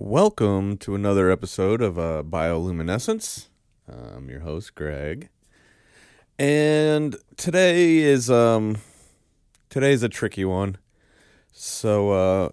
Welcome 0.00 0.76
to 0.78 0.94
another 0.94 1.28
episode 1.28 1.82
of 1.82 1.98
uh, 1.98 2.22
Bioluminescence. 2.22 3.48
I'm 3.88 4.30
your 4.30 4.38
host, 4.40 4.76
Greg, 4.76 5.28
and 6.38 7.16
today 7.36 7.96
is 7.98 8.30
um 8.30 8.76
today's 9.68 10.04
a 10.04 10.08
tricky 10.08 10.44
one. 10.44 10.78
So 11.50 12.10
uh, 12.12 12.48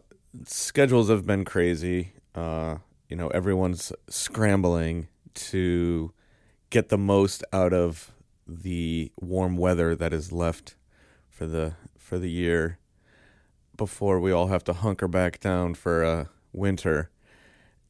schedules 0.46 1.08
have 1.12 1.28
been 1.28 1.46
crazy. 1.46 2.14
Uh, 2.34 2.78
you 3.10 3.16
know, 3.16 3.28
everyone's 3.28 3.94
scrambling 4.10 5.08
to 5.36 6.12
get 6.72 6.90
the 6.90 6.98
most 6.98 7.44
out 7.54 7.74
of 7.74 8.12
the 8.48 9.12
warm 9.22 9.56
weather 9.56 9.96
that 9.96 10.14
is 10.14 10.32
left 10.32 10.76
for 11.30 11.46
the 11.46 11.76
for 11.96 12.18
the 12.18 12.32
year 12.32 12.80
before 13.78 14.20
we 14.20 14.32
all 14.32 14.48
have 14.48 14.64
to 14.64 14.74
hunker 14.74 15.08
back 15.08 15.40
down 15.40 15.76
for 15.76 16.04
uh, 16.04 16.26
winter. 16.52 17.12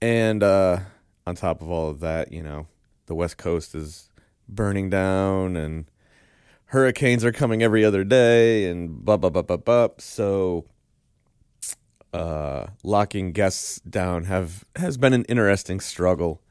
And 0.01 0.43
uh, 0.43 0.79
on 1.25 1.35
top 1.35 1.61
of 1.61 1.69
all 1.69 1.89
of 1.89 1.99
that, 2.01 2.31
you 2.31 2.43
know, 2.43 2.67
the 3.07 3.15
West 3.15 3.37
Coast 3.37 3.75
is 3.75 4.09
burning 4.47 4.89
down 4.89 5.55
and 5.55 5.85
hurricanes 6.65 7.23
are 7.23 7.31
coming 7.31 7.63
every 7.63 7.83
other 7.85 8.03
day 8.03 8.69
and 8.69 9.03
blah, 9.03 9.17
blah, 9.17 9.29
blah, 9.29 9.41
blah, 9.41 9.57
blah. 9.57 9.87
So 9.97 10.65
uh, 12.13 12.67
locking 12.83 13.31
guests 13.31 13.79
down 13.81 14.25
have 14.25 14.63
has 14.75 14.97
been 14.97 15.13
an 15.13 15.25
interesting 15.25 15.79
struggle. 15.79 16.41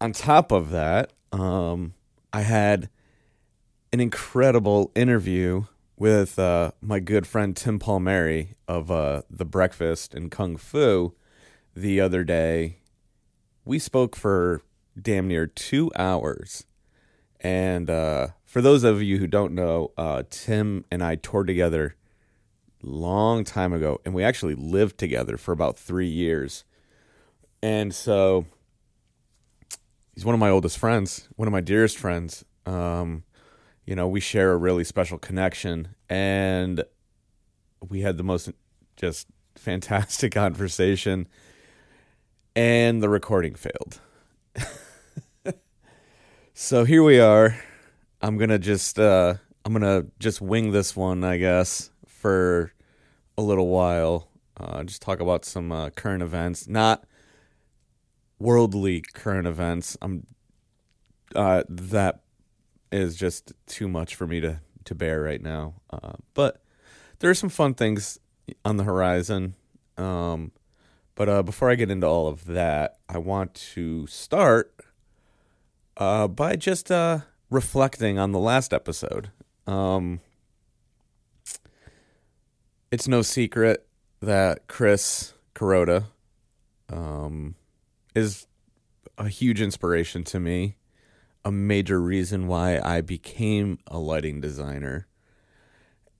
On 0.00 0.12
top 0.12 0.52
of 0.52 0.70
that, 0.70 1.12
um, 1.32 1.94
I 2.32 2.42
had 2.42 2.90
an 3.92 4.00
incredible 4.00 4.90
interview 4.94 5.64
with 5.96 6.38
uh, 6.38 6.72
my 6.80 6.98
good 6.98 7.26
friend 7.26 7.56
Tim 7.56 7.78
Palmieri 7.78 8.54
of 8.66 8.90
uh, 8.90 9.22
The 9.30 9.44
Breakfast 9.44 10.14
and 10.14 10.30
Kung 10.30 10.56
Fu 10.56 11.14
the 11.74 12.00
other 12.00 12.24
day. 12.24 12.78
We 13.64 13.78
spoke 13.78 14.16
for 14.16 14.62
damn 15.00 15.28
near 15.28 15.46
two 15.46 15.90
hours. 15.96 16.64
And 17.40 17.90
uh, 17.90 18.28
for 18.44 18.60
those 18.60 18.84
of 18.84 19.02
you 19.02 19.18
who 19.18 19.26
don't 19.26 19.54
know, 19.54 19.92
uh, 19.96 20.22
Tim 20.30 20.84
and 20.90 21.02
I 21.02 21.16
toured 21.16 21.46
together 21.46 21.96
long 22.82 23.44
time 23.44 23.72
ago, 23.72 24.00
and 24.04 24.14
we 24.14 24.24
actually 24.24 24.54
lived 24.54 24.98
together 24.98 25.36
for 25.36 25.52
about 25.52 25.78
three 25.78 26.08
years. 26.08 26.64
And 27.62 27.94
so 27.94 28.46
he's 30.14 30.24
one 30.24 30.34
of 30.34 30.40
my 30.40 30.50
oldest 30.50 30.78
friends, 30.78 31.28
one 31.36 31.48
of 31.48 31.52
my 31.52 31.60
dearest 31.60 31.98
friends. 31.98 32.44
Um, 32.66 33.24
you 33.86 33.94
know, 33.94 34.08
we 34.08 34.20
share 34.20 34.52
a 34.52 34.56
really 34.56 34.84
special 34.84 35.18
connection, 35.18 35.88
and 36.08 36.84
we 37.88 38.00
had 38.00 38.16
the 38.16 38.24
most 38.24 38.50
just 38.96 39.28
fantastic 39.56 40.32
conversation 40.34 41.28
and 42.54 43.02
the 43.02 43.08
recording 43.08 43.54
failed. 43.54 44.00
so 46.54 46.84
here 46.84 47.02
we 47.02 47.18
are. 47.18 47.56
I'm 48.20 48.38
to 48.50 48.58
just 48.58 48.98
uh 48.98 49.34
I'm 49.64 49.74
to 49.82 50.06
just 50.18 50.40
wing 50.40 50.72
this 50.72 50.96
one, 50.96 51.24
I 51.24 51.38
guess, 51.38 51.90
for 52.06 52.72
a 53.38 53.42
little 53.42 53.68
while. 53.68 54.28
Uh 54.56 54.84
just 54.84 55.02
talk 55.02 55.20
about 55.20 55.44
some 55.44 55.72
uh, 55.72 55.90
current 55.90 56.22
events, 56.22 56.68
not 56.68 57.04
worldly 58.38 59.02
current 59.14 59.46
events. 59.46 59.96
I'm 60.02 60.26
uh 61.34 61.62
that 61.68 62.20
is 62.90 63.16
just 63.16 63.52
too 63.66 63.88
much 63.88 64.14
for 64.14 64.26
me 64.26 64.40
to 64.40 64.60
to 64.84 64.94
bear 64.94 65.22
right 65.22 65.40
now. 65.40 65.74
Uh, 65.90 66.14
but 66.34 66.62
there 67.18 67.30
are 67.30 67.34
some 67.34 67.48
fun 67.48 67.74
things 67.74 68.18
on 68.64 68.76
the 68.76 68.84
horizon. 68.84 69.54
Um, 69.96 70.52
but 71.14 71.28
uh, 71.28 71.42
before 71.42 71.70
I 71.70 71.74
get 71.74 71.90
into 71.90 72.06
all 72.06 72.28
of 72.28 72.46
that, 72.46 72.98
I 73.08 73.18
want 73.18 73.54
to 73.74 74.06
start 74.06 74.74
uh, 75.96 76.28
by 76.28 76.56
just 76.56 76.90
uh, 76.90 77.20
reflecting 77.50 78.18
on 78.18 78.32
the 78.32 78.38
last 78.38 78.72
episode. 78.72 79.30
Um, 79.66 80.20
it's 82.90 83.06
no 83.06 83.22
secret 83.22 83.86
that 84.20 84.66
Chris 84.68 85.34
Kuroda 85.54 86.04
um, 86.88 87.56
is 88.14 88.46
a 89.18 89.28
huge 89.28 89.60
inspiration 89.60 90.24
to 90.24 90.40
me, 90.40 90.76
a 91.44 91.52
major 91.52 92.00
reason 92.00 92.46
why 92.46 92.80
I 92.82 93.00
became 93.00 93.78
a 93.86 93.98
lighting 93.98 94.40
designer. 94.40 95.06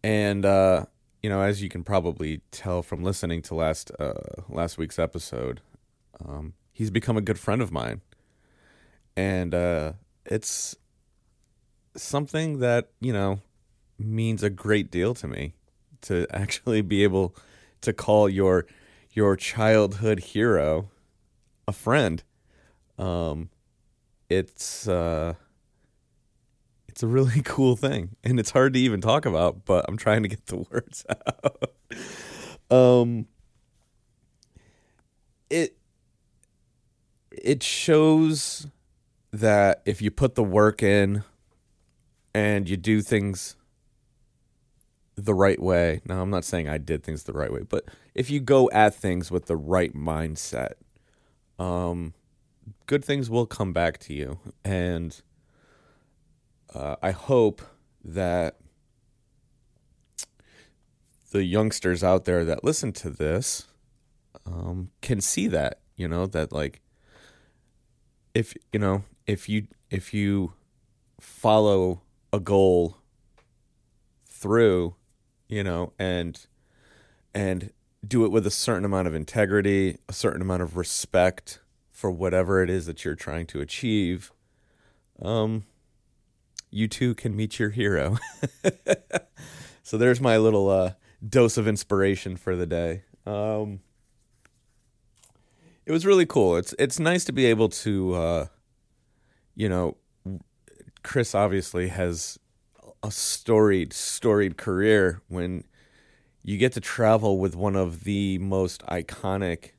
And 0.05 0.45
uh, 0.45 0.87
you 1.22 1.31
know, 1.31 1.41
as 1.41 1.62
you 1.62 1.69
can 1.69 1.84
probably 1.84 2.41
tell 2.50 2.83
from 2.83 3.03
listening 3.03 3.43
to 3.43 3.55
last 3.55 3.93
uh, 3.99 4.43
last 4.49 4.77
week's 4.77 4.99
episode, 4.99 5.60
um, 6.25 6.55
he's 6.72 6.91
become 6.91 7.16
a 7.16 7.21
good 7.21 7.38
friend 7.38 7.62
of 7.62 7.71
mine, 7.71 8.00
and 9.16 9.55
uh, 9.55 9.93
it's 10.27 10.77
something 11.97 12.59
that 12.59 12.91
you 13.00 13.12
know 13.12 13.41
means 13.99 14.43
a 14.43 14.50
great 14.50 14.91
deal 14.91 15.15
to 15.15 15.28
me 15.28 15.55
to 16.00 16.27
actually 16.34 16.83
be 16.83 17.05
able 17.05 17.37
to 17.81 17.93
call 17.93 18.28
your 18.28 18.66
your 19.12 19.37
childhood 19.37 20.21
hero 20.21 20.89
a 21.69 21.72
friend. 21.72 22.22
Um, 22.99 23.50
it's 24.28 24.89
uh, 24.89 25.34
it's 26.92 27.03
a 27.03 27.06
really 27.06 27.41
cool 27.44 27.75
thing 27.75 28.10
and 28.22 28.38
it's 28.38 28.50
hard 28.50 28.75
to 28.75 28.78
even 28.78 29.00
talk 29.00 29.26
about 29.26 29.64
but 29.64 29.84
i'm 29.88 29.97
trying 29.97 30.22
to 30.22 30.28
get 30.28 30.47
the 30.47 30.56
words 30.70 31.04
out. 31.10 31.72
Um 32.70 33.26
it 35.50 35.76
it 37.30 37.62
shows 37.62 38.66
that 39.32 39.82
if 39.84 40.00
you 40.03 40.10
put 40.10 40.34
the 40.34 40.42
work 40.44 40.82
in 40.82 41.25
and 42.34 42.69
you 42.69 42.76
do 42.76 43.00
things 43.00 43.56
the 45.16 45.34
right 45.34 45.60
way 45.60 46.00
now 46.06 46.20
i'm 46.20 46.30
not 46.30 46.44
saying 46.44 46.69
i 46.69 46.78
did 46.78 47.03
things 47.03 47.24
the 47.24 47.32
right 47.32 47.53
way 47.53 47.62
but 47.62 47.84
if 48.14 48.30
you 48.30 48.41
go 48.41 48.70
at 48.70 48.94
things 48.94 49.30
with 49.30 49.47
the 49.47 49.56
right 49.56 49.94
mindset 49.94 50.72
um 51.59 52.14
good 52.86 53.04
things 53.04 53.28
will 53.28 53.47
come 53.47 53.72
back 53.72 53.98
to 53.98 54.14
you 54.14 54.38
and 54.64 55.22
uh, 56.75 56.97
I 57.03 57.10
hope 57.10 57.62
that 58.05 58.56
the 61.31 61.44
youngsters 61.44 62.05
out 62.05 62.25
there 62.25 62.44
that 62.44 62.65
listen 62.65 62.93
to 62.93 63.10
this 63.10 63.66
um, 64.47 64.91
can 65.00 65.21
see 65.21 65.47
that 65.49 65.81
you 65.97 66.09
know 66.09 66.27
that 66.27 66.53
like 66.53 66.81
if 68.34 68.55
you 68.72 68.78
know 68.78 69.05
if 69.27 69.49
you 69.49 69.66
if 69.91 70.12
you 70.12 70.53
follow 71.21 72.03
a 72.33 72.41
goal 72.41 72.97
through 74.27 74.94
you 75.49 75.62
know 75.62 75.93
and 75.99 76.47
and 77.34 77.72
do 78.06 78.25
it 78.25 78.33
with 78.33 78.47
a 78.47 78.50
certain 78.50 78.84
amount 78.84 79.06
of 79.06 79.15
integrity 79.15 79.99
a 80.09 80.12
certain 80.12 80.43
amount 80.43 80.62
of 80.62 80.77
respect 80.77 81.60
for 81.91 82.10
whatever 82.10 82.62
it 82.62 82.69
is 82.69 82.87
that 82.87 83.04
you're 83.04 83.15
trying 83.15 83.47
to 83.47 83.60
achieve 83.60 84.33
um 85.21 85.65
you 86.72 86.88
too 86.88 87.15
can 87.15 87.37
meet 87.37 87.59
your 87.59 87.71
hero. 87.71 88.19
so 89.83 89.99
there's 89.99 90.21
my 90.21 90.38
little 90.38 90.69
uh, 90.69 90.93
dose 91.27 91.56
of 91.56 91.69
inspiration 91.69 92.37
for 92.37 92.56
the 92.56 92.66
day. 92.66 93.03
Um, 93.27 93.81
it 95.87 95.93
was 95.93 96.06
really 96.06 96.27
cool. 96.27 96.56
It's 96.56 96.75
it's 96.78 96.99
nice 96.99 97.25
to 97.25 97.33
be 97.33 97.44
able 97.47 97.69
to, 97.69 98.15
uh, 98.15 98.47
you 99.55 99.69
know, 99.69 99.97
Chris 101.03 101.34
obviously 101.34 101.88
has 101.88 102.38
a 103.03 103.10
storied 103.10 103.93
storied 103.93 104.56
career 104.56 105.21
when 105.28 105.65
you 106.43 106.56
get 106.56 106.72
to 106.72 106.81
travel 106.81 107.39
with 107.39 107.54
one 107.54 107.77
of 107.77 108.04
the 108.04 108.39
most 108.39 108.83
iconic 108.87 109.72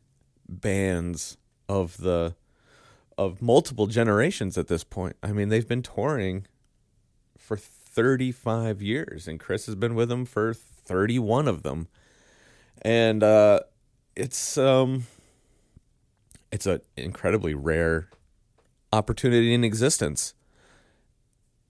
bands 0.47 1.37
of 1.67 1.97
the 1.97 2.35
of 3.17 3.41
multiple 3.41 3.87
generations 3.87 4.57
at 4.57 4.67
this 4.67 4.83
point. 4.83 5.15
I 5.23 5.31
mean, 5.31 5.49
they've 5.49 5.67
been 5.67 5.83
touring 5.83 6.47
for 7.43 7.57
35 7.57 8.81
years, 8.81 9.27
and 9.27 9.39
Chris 9.39 9.65
has 9.65 9.75
been 9.75 9.95
with 9.95 10.09
them 10.09 10.25
for 10.25 10.53
31 10.53 11.47
of 11.47 11.63
them. 11.63 11.87
And 12.81 13.21
uh, 13.21 13.61
it's 14.15 14.57
um, 14.57 15.05
it's 16.51 16.65
an 16.65 16.81
incredibly 16.95 17.53
rare 17.53 18.09
opportunity 18.91 19.53
in 19.53 19.63
existence. 19.63 20.33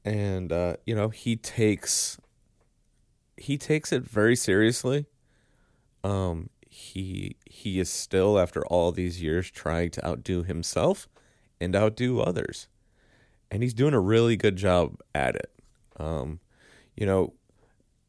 And 0.06 0.52
uh, 0.52 0.76
you 0.86 0.96
know, 0.96 1.10
he 1.10 1.36
takes 1.36 2.18
he 3.38 3.58
takes 3.58 3.92
it 3.92 4.04
very 4.04 4.36
seriously. 4.36 5.08
Um, 6.04 6.50
he 6.70 7.36
he 7.46 7.80
is 7.80 7.90
still 7.90 8.38
after 8.40 8.66
all 8.68 8.92
these 8.92 9.22
years 9.22 9.50
trying 9.50 9.90
to 9.92 10.06
outdo 10.06 10.44
himself 10.44 11.08
and 11.60 11.76
outdo 11.76 12.20
others 12.20 12.68
and 13.54 13.62
he's 13.62 13.76
doing 13.76 13.94
a 13.94 14.00
really 14.00 14.36
good 14.36 14.56
job 14.56 15.00
at 15.14 15.36
it 15.36 15.52
um, 15.98 16.40
you 16.96 17.06
know, 17.06 17.34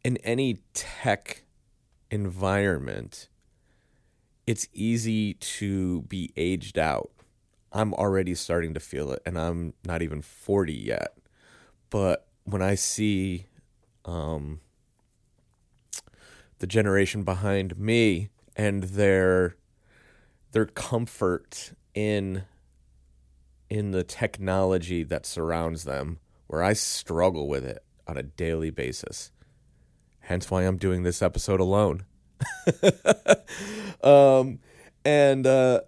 in 0.04 0.16
any 0.18 0.58
tech 0.74 1.44
environment, 2.10 3.28
it's 4.46 4.68
easy 4.72 5.34
to 5.34 6.02
be 6.02 6.32
aged 6.36 6.78
out. 6.78 7.10
I'm 7.72 7.92
already 7.94 8.34
starting 8.34 8.74
to 8.74 8.80
feel 8.80 9.10
it, 9.12 9.22
and 9.26 9.38
I'm 9.38 9.74
not 9.84 10.02
even 10.02 10.22
40 10.22 10.72
yet. 10.72 11.16
But 11.90 12.26
when 12.44 12.62
I 12.62 12.74
see 12.74 13.46
um, 14.04 14.60
the 16.58 16.66
generation 16.66 17.24
behind 17.24 17.78
me 17.78 18.28
and 18.56 18.84
their 18.84 19.56
their 20.52 20.66
comfort 20.66 21.72
in 21.94 22.44
in 23.68 23.90
the 23.90 24.04
technology 24.04 25.02
that 25.02 25.26
surrounds 25.26 25.84
them, 25.84 26.20
where 26.46 26.62
I 26.62 26.72
struggle 26.72 27.48
with 27.48 27.64
it 27.64 27.84
on 28.06 28.16
a 28.16 28.22
daily 28.22 28.70
basis. 28.70 29.30
Hence 30.20 30.50
why 30.50 30.62
I'm 30.62 30.78
doing 30.78 31.02
this 31.02 31.22
episode 31.22 31.60
alone. 31.60 32.04
um, 34.02 34.58
and 35.04 35.46
uh, 35.46 35.80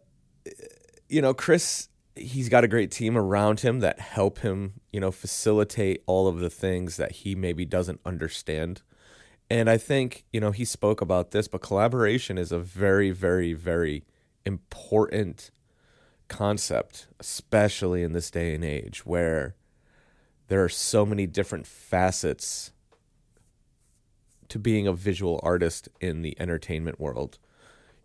you 1.09 1.23
know, 1.23 1.35
Chris, 1.35 1.89
he's 2.15 2.49
got 2.49 2.65
a 2.65 2.69
great 2.69 2.91
team 2.91 3.17
around 3.17 3.61
him 3.61 3.81
that 3.81 4.01
help 4.01 4.39
him, 4.41 4.75
you 4.93 5.01
know, 5.01 5.11
facilitate 5.11 6.03
all 6.07 6.29
of 6.29 6.41
the 6.41 6.51
things 6.51 6.97
that 6.97 7.13
he 7.13 7.35
maybe 7.35 7.65
doesn't 7.65 8.01
understand. 8.05 8.83
And 9.49 9.71
I 9.71 9.79
think, 9.79 10.25
you 10.33 10.41
know, 10.41 10.51
he 10.51 10.65
spoke 10.65 11.01
about 11.01 11.31
this, 11.31 11.47
but 11.47 11.61
collaboration 11.61 12.37
is 12.37 12.51
a 12.51 12.59
very, 12.59 13.11
very, 13.11 13.53
very 13.53 14.05
important 14.45 15.51
concept, 16.29 17.07
especially 17.21 18.03
in 18.03 18.13
this 18.13 18.31
day 18.31 18.55
and 18.55 18.65
age 18.65 19.07
where 19.07 19.55
there 20.49 20.63
are 20.63 20.69
so 20.69 21.05
many 21.05 21.27
different 21.27 21.67
facets 21.67 22.73
to 24.49 24.59
being 24.59 24.87
a 24.87 24.93
visual 24.93 25.41
artist 25.43 25.89
in 26.01 26.23
the 26.23 26.39
entertainment 26.41 27.01
world. 27.01 27.39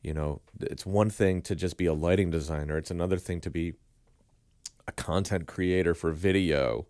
You 0.02 0.14
know, 0.14 0.42
it's 0.60 0.86
one 0.86 1.10
thing 1.10 1.42
to 1.44 1.56
just 1.56 1.78
be 1.78 1.86
a 1.86 1.94
lighting 1.94 2.32
designer, 2.32 2.78
it's 2.78 2.92
another 2.92 3.18
thing 3.18 3.42
to 3.42 3.50
be 3.50 3.74
a 4.88 4.92
content 4.92 5.48
creator 5.48 5.94
for 5.94 6.12
video 6.12 6.88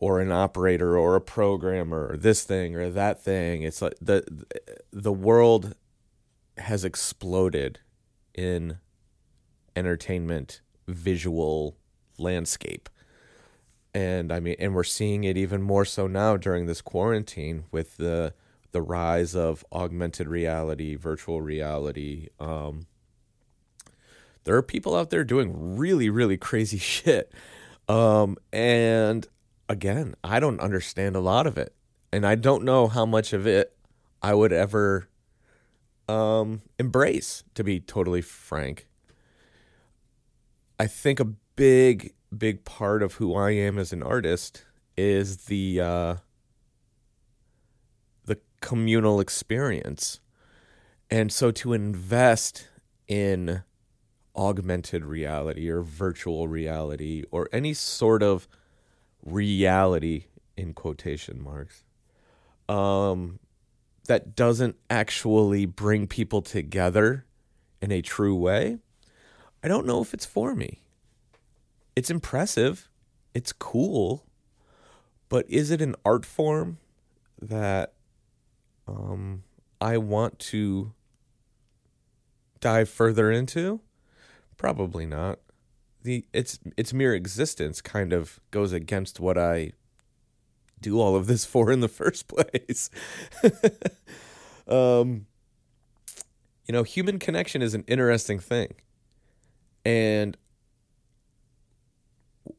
or 0.00 0.20
an 0.20 0.32
operator 0.32 0.96
or 0.96 1.14
a 1.14 1.20
programmer 1.20 2.08
or 2.10 2.16
this 2.16 2.44
thing 2.44 2.74
or 2.76 2.90
that 2.90 3.22
thing. 3.22 3.62
It's 3.62 3.82
like 3.82 3.94
the 4.00 4.24
the 4.92 5.12
world 5.12 5.74
has 6.56 6.84
exploded 6.84 7.80
in 8.34 8.78
entertainment 9.76 10.60
visual 10.86 11.76
landscape. 12.18 12.88
And 13.94 14.32
I 14.32 14.40
mean 14.40 14.56
and 14.58 14.74
we're 14.74 14.84
seeing 14.84 15.24
it 15.24 15.36
even 15.36 15.62
more 15.62 15.84
so 15.84 16.06
now 16.06 16.36
during 16.36 16.66
this 16.66 16.80
quarantine 16.80 17.64
with 17.70 17.96
the 17.96 18.34
the 18.72 18.82
rise 18.82 19.34
of 19.34 19.64
augmented 19.72 20.28
reality, 20.28 20.94
virtual 20.94 21.40
reality. 21.40 22.28
Um, 22.38 22.86
there 24.44 24.56
are 24.56 24.62
people 24.62 24.94
out 24.94 25.10
there 25.10 25.24
doing 25.24 25.76
really, 25.76 26.10
really 26.10 26.36
crazy 26.36 26.78
shit. 26.78 27.32
Um, 27.88 28.36
and 28.52 29.26
again, 29.68 30.14
I 30.22 30.40
don't 30.40 30.60
understand 30.60 31.16
a 31.16 31.20
lot 31.20 31.46
of 31.46 31.58
it. 31.58 31.74
And 32.12 32.26
I 32.26 32.34
don't 32.34 32.64
know 32.64 32.88
how 32.88 33.04
much 33.04 33.32
of 33.32 33.46
it 33.46 33.76
I 34.22 34.34
would 34.34 34.52
ever 34.52 35.08
um, 36.08 36.62
embrace, 36.78 37.44
to 37.54 37.62
be 37.62 37.80
totally 37.80 38.22
frank. 38.22 38.88
I 40.80 40.86
think 40.86 41.20
a 41.20 41.26
big, 41.56 42.14
big 42.36 42.64
part 42.64 43.02
of 43.02 43.14
who 43.14 43.34
I 43.34 43.52
am 43.52 43.78
as 43.78 43.92
an 43.92 44.02
artist 44.02 44.64
is 44.96 45.46
the 45.46 45.80
uh, 45.80 46.14
communal 48.60 49.20
experience. 49.20 50.20
And 51.10 51.32
so 51.32 51.50
to 51.52 51.72
invest 51.72 52.68
in 53.06 53.62
augmented 54.36 55.04
reality 55.04 55.68
or 55.68 55.82
virtual 55.82 56.48
reality 56.48 57.24
or 57.30 57.48
any 57.52 57.74
sort 57.74 58.22
of 58.22 58.46
reality 59.24 60.26
in 60.56 60.74
quotation 60.74 61.42
marks 61.42 61.82
um, 62.68 63.38
that 64.06 64.36
doesn't 64.36 64.76
actually 64.90 65.66
bring 65.66 66.06
people 66.06 66.42
together 66.42 67.24
in 67.80 67.90
a 67.90 68.02
true 68.02 68.36
way, 68.36 68.78
I 69.62 69.68
don't 69.68 69.86
know 69.86 70.02
if 70.02 70.14
it's 70.14 70.26
for 70.26 70.54
me. 70.54 70.82
It's 71.98 72.10
impressive, 72.10 72.88
it's 73.34 73.52
cool, 73.52 74.24
but 75.28 75.44
is 75.50 75.72
it 75.72 75.82
an 75.82 75.96
art 76.04 76.24
form 76.24 76.78
that 77.42 77.94
um, 78.86 79.42
I 79.80 79.98
want 79.98 80.38
to 80.38 80.92
dive 82.60 82.88
further 82.88 83.32
into? 83.32 83.80
Probably 84.56 85.06
not. 85.06 85.40
The 86.04 86.24
its 86.32 86.60
its 86.76 86.94
mere 86.94 87.14
existence 87.14 87.80
kind 87.80 88.12
of 88.12 88.38
goes 88.52 88.72
against 88.72 89.18
what 89.18 89.36
I 89.36 89.72
do 90.80 91.00
all 91.00 91.16
of 91.16 91.26
this 91.26 91.44
for 91.52 91.72
in 91.72 91.80
the 91.80 91.88
first 91.88 92.28
place. 92.28 92.90
um, 94.68 95.26
you 96.64 96.72
know, 96.72 96.84
human 96.84 97.18
connection 97.18 97.60
is 97.60 97.74
an 97.74 97.82
interesting 97.88 98.38
thing. 98.38 98.74
And 99.84 100.36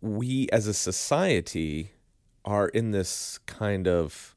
we 0.01 0.47
as 0.51 0.67
a 0.67 0.73
society 0.73 1.91
are 2.45 2.69
in 2.69 2.91
this 2.91 3.39
kind 3.45 3.87
of 3.87 4.35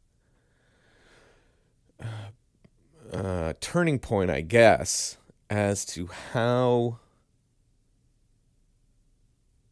uh, 3.13 3.53
turning 3.61 3.99
point, 3.99 4.31
I 4.31 4.41
guess, 4.41 5.17
as 5.49 5.85
to 5.87 6.09
how 6.33 6.99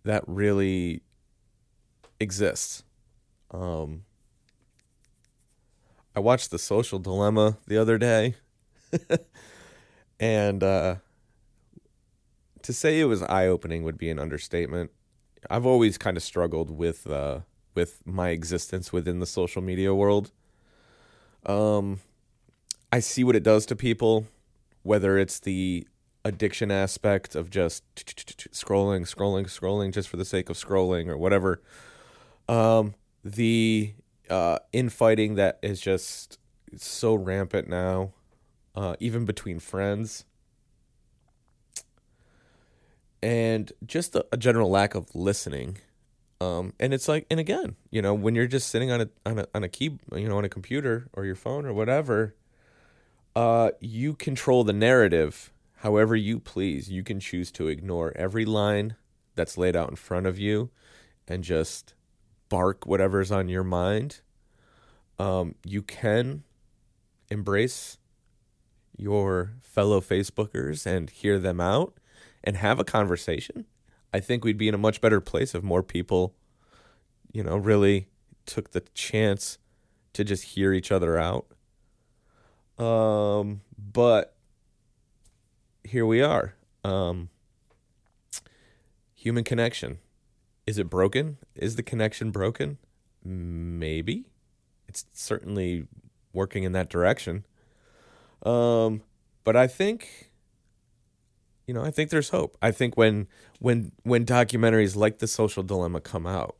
that 0.04 0.22
really 0.26 1.02
exists. 2.18 2.84
Um, 3.50 4.04
I 6.14 6.20
watched 6.20 6.50
The 6.50 6.58
Social 6.58 6.98
Dilemma 6.98 7.58
the 7.66 7.78
other 7.78 7.98
day, 7.98 8.34
and 10.20 10.62
uh, 10.62 10.96
to 12.62 12.72
say 12.72 13.00
it 13.00 13.04
was 13.04 13.22
eye 13.22 13.46
opening 13.46 13.82
would 13.84 13.98
be 13.98 14.10
an 14.10 14.18
understatement. 14.18 14.90
I've 15.48 15.66
always 15.66 15.96
kind 15.96 16.16
of 16.16 16.22
struggled 16.22 16.70
with 16.70 17.06
uh, 17.06 17.40
with 17.74 18.02
my 18.06 18.30
existence 18.30 18.92
within 18.92 19.20
the 19.20 19.26
social 19.26 19.62
media 19.62 19.94
world. 19.94 20.32
Um, 21.46 22.00
I 22.92 23.00
see 23.00 23.24
what 23.24 23.36
it 23.36 23.42
does 23.42 23.64
to 23.66 23.76
people, 23.76 24.26
whether 24.82 25.16
it's 25.16 25.38
the 25.40 25.86
addiction 26.24 26.70
aspect 26.70 27.34
of 27.34 27.48
just 27.50 27.82
scrolling, 27.96 29.02
scrolling, 29.02 29.46
scrolling 29.46 29.92
just 29.92 30.08
for 30.08 30.16
the 30.16 30.24
sake 30.24 30.50
of 30.50 30.56
scrolling 30.56 31.08
or 31.08 31.16
whatever. 31.16 31.62
Um, 32.48 32.94
the 33.24 33.94
uh, 34.28 34.58
infighting 34.72 35.36
that 35.36 35.58
is 35.62 35.80
just 35.80 36.38
so 36.76 37.14
rampant 37.14 37.68
now, 37.68 38.12
uh, 38.74 38.96
even 39.00 39.24
between 39.24 39.60
friends, 39.60 40.24
and 43.22 43.72
just 43.86 44.14
a, 44.16 44.24
a 44.32 44.36
general 44.36 44.70
lack 44.70 44.94
of 44.94 45.14
listening. 45.14 45.78
Um, 46.40 46.72
and 46.80 46.94
it's 46.94 47.06
like, 47.06 47.26
and 47.30 47.38
again, 47.38 47.76
you 47.90 48.00
know, 48.00 48.14
when 48.14 48.34
you're 48.34 48.46
just 48.46 48.68
sitting 48.68 48.90
on 48.90 49.02
a 49.02 49.08
on 49.26 49.38
a 49.40 49.46
on 49.54 49.62
a 49.62 49.68
key, 49.68 49.98
you 50.14 50.28
know, 50.28 50.38
on 50.38 50.44
a 50.44 50.48
computer 50.48 51.08
or 51.12 51.24
your 51.24 51.34
phone 51.34 51.66
or 51.66 51.72
whatever, 51.74 52.34
uh, 53.36 53.70
you 53.80 54.14
control 54.14 54.64
the 54.64 54.72
narrative 54.72 55.52
however 55.76 56.16
you 56.16 56.38
please. 56.38 56.90
You 56.90 57.02
can 57.02 57.20
choose 57.20 57.50
to 57.52 57.68
ignore 57.68 58.12
every 58.16 58.44
line 58.44 58.96
that's 59.34 59.58
laid 59.58 59.76
out 59.76 59.90
in 59.90 59.96
front 59.96 60.26
of 60.26 60.38
you 60.38 60.70
and 61.28 61.44
just 61.44 61.94
bark 62.48 62.86
whatever's 62.86 63.30
on 63.30 63.48
your 63.48 63.64
mind. 63.64 64.20
Um, 65.18 65.54
you 65.64 65.82
can 65.82 66.44
embrace 67.30 67.98
your 68.96 69.52
fellow 69.62 70.00
Facebookers 70.00 70.84
and 70.86 71.08
hear 71.08 71.38
them 71.38 71.60
out 71.60 71.94
and 72.42 72.56
have 72.56 72.78
a 72.78 72.84
conversation. 72.84 73.66
I 74.12 74.20
think 74.20 74.44
we'd 74.44 74.58
be 74.58 74.68
in 74.68 74.74
a 74.74 74.78
much 74.78 75.00
better 75.00 75.20
place 75.20 75.54
if 75.54 75.62
more 75.62 75.82
people, 75.82 76.34
you 77.32 77.42
know, 77.42 77.56
really 77.56 78.08
took 78.46 78.72
the 78.72 78.80
chance 78.94 79.58
to 80.12 80.24
just 80.24 80.42
hear 80.42 80.72
each 80.72 80.90
other 80.90 81.18
out 81.18 81.46
um, 82.80 83.60
but 83.76 84.34
here 85.84 86.06
we 86.06 86.22
are. 86.22 86.54
Um, 86.82 87.28
human 89.14 89.44
connection. 89.44 89.98
Is 90.66 90.78
it 90.78 90.88
broken? 90.88 91.36
Is 91.54 91.76
the 91.76 91.82
connection 91.82 92.30
broken? 92.30 92.78
Maybe. 93.22 94.24
It's 94.88 95.04
certainly 95.12 95.86
working 96.32 96.64
in 96.64 96.72
that 96.72 96.88
direction. 96.88 97.44
Um, 98.42 99.02
but 99.44 99.56
I 99.56 99.66
think 99.66 100.29
you 101.70 101.74
know, 101.74 101.84
I 101.84 101.92
think 101.92 102.10
there's 102.10 102.30
hope. 102.30 102.56
I 102.60 102.72
think 102.72 102.96
when 102.96 103.28
when 103.60 103.92
when 104.02 104.26
documentaries 104.26 104.96
like 104.96 105.20
The 105.20 105.28
Social 105.28 105.62
Dilemma 105.62 106.00
come 106.00 106.26
out, 106.26 106.56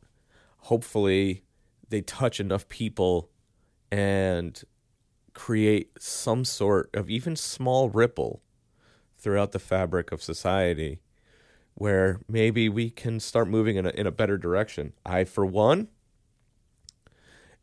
hopefully 0.59 1.43
they 1.89 1.99
touch 1.99 2.39
enough 2.39 2.69
people 2.69 3.29
and 3.91 4.63
create 5.33 5.91
some 5.99 6.45
sort 6.45 6.89
of 6.93 7.09
even 7.09 7.35
small 7.35 7.89
ripple 7.89 8.41
throughout 9.19 9.51
the 9.51 9.59
fabric 9.59 10.13
of 10.13 10.23
society 10.23 11.01
where 11.73 12.21
maybe 12.29 12.69
we 12.69 12.89
can 12.89 13.19
start 13.19 13.49
moving 13.49 13.75
in 13.75 13.85
a, 13.85 13.89
in 13.89 14.07
a 14.07 14.11
better 14.11 14.37
direction. 14.37 14.93
I, 15.05 15.25
for 15.25 15.45
one, 15.45 15.89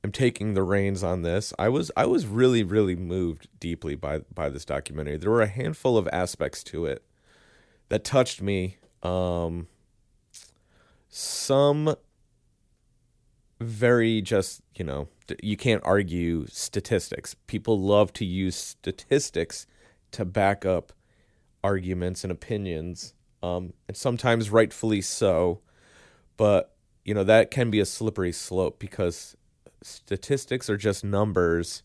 am 0.05 0.13
taking 0.13 0.53
the 0.53 0.63
reins 0.63 1.03
on 1.03 1.23
this. 1.23 1.55
I 1.59 1.71
was 1.71 1.91
I 1.97 2.05
was 2.05 2.27
really 2.27 2.63
really 2.63 2.95
moved 2.95 3.49
deeply 3.59 3.95
by 3.95 4.19
by 4.35 4.51
this 4.51 4.67
documentary. 4.67 5.17
There 5.17 5.31
were 5.31 5.41
a 5.41 5.47
handful 5.47 5.97
of 5.97 6.07
aspects 6.13 6.63
to 6.65 6.85
it 6.85 7.08
that 7.89 8.05
touched 8.05 8.43
me. 8.43 8.79
Um, 9.03 9.69
some 11.09 11.95
very 13.61 14.23
just 14.23 14.61
you 14.77 14.85
know 14.85 15.09
you 15.43 15.57
can't 15.57 15.83
argue 15.85 16.47
statistics. 16.49 17.35
People 17.47 17.81
love 17.81 18.13
to 18.15 18.25
use 18.25 18.57
statistics 18.57 19.67
to 20.13 20.25
back 20.25 20.65
up 20.65 20.93
arguments 21.65 22.25
and 22.25 22.31
opinions, 22.31 23.15
um, 23.43 23.73
and 23.89 23.97
sometimes 23.97 24.51
rightfully 24.51 25.01
so. 25.01 25.61
But 26.37 26.75
you 27.05 27.15
know 27.15 27.25
that 27.25 27.51
can 27.51 27.71
be 27.71 27.81
a 27.81 27.87
slippery 27.87 28.33
slope 28.33 28.79
because 28.79 29.37
statistics 29.83 30.71
are 30.71 30.77
just 30.77 31.05
numbers, 31.05 31.83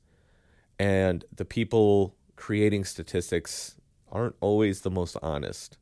and 0.77 1.25
the 1.35 1.45
people 1.45 2.15
creating 2.35 2.83
statistics 2.83 3.75
aren't 4.11 4.35
always 4.41 4.81
the 4.81 4.91
most 4.91 5.17
honest. 5.21 5.77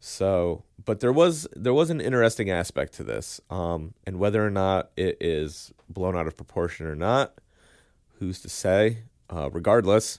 So, 0.00 0.64
but 0.82 1.00
there 1.00 1.12
was 1.12 1.46
there 1.54 1.74
was 1.74 1.90
an 1.90 2.00
interesting 2.00 2.50
aspect 2.50 2.94
to 2.94 3.04
this, 3.04 3.38
um, 3.50 3.92
and 4.06 4.18
whether 4.18 4.44
or 4.44 4.50
not 4.50 4.90
it 4.96 5.18
is 5.20 5.72
blown 5.90 6.16
out 6.16 6.26
of 6.26 6.36
proportion 6.36 6.86
or 6.86 6.96
not, 6.96 7.34
who's 8.18 8.40
to 8.40 8.48
say? 8.48 9.04
Uh, 9.28 9.50
regardless, 9.52 10.18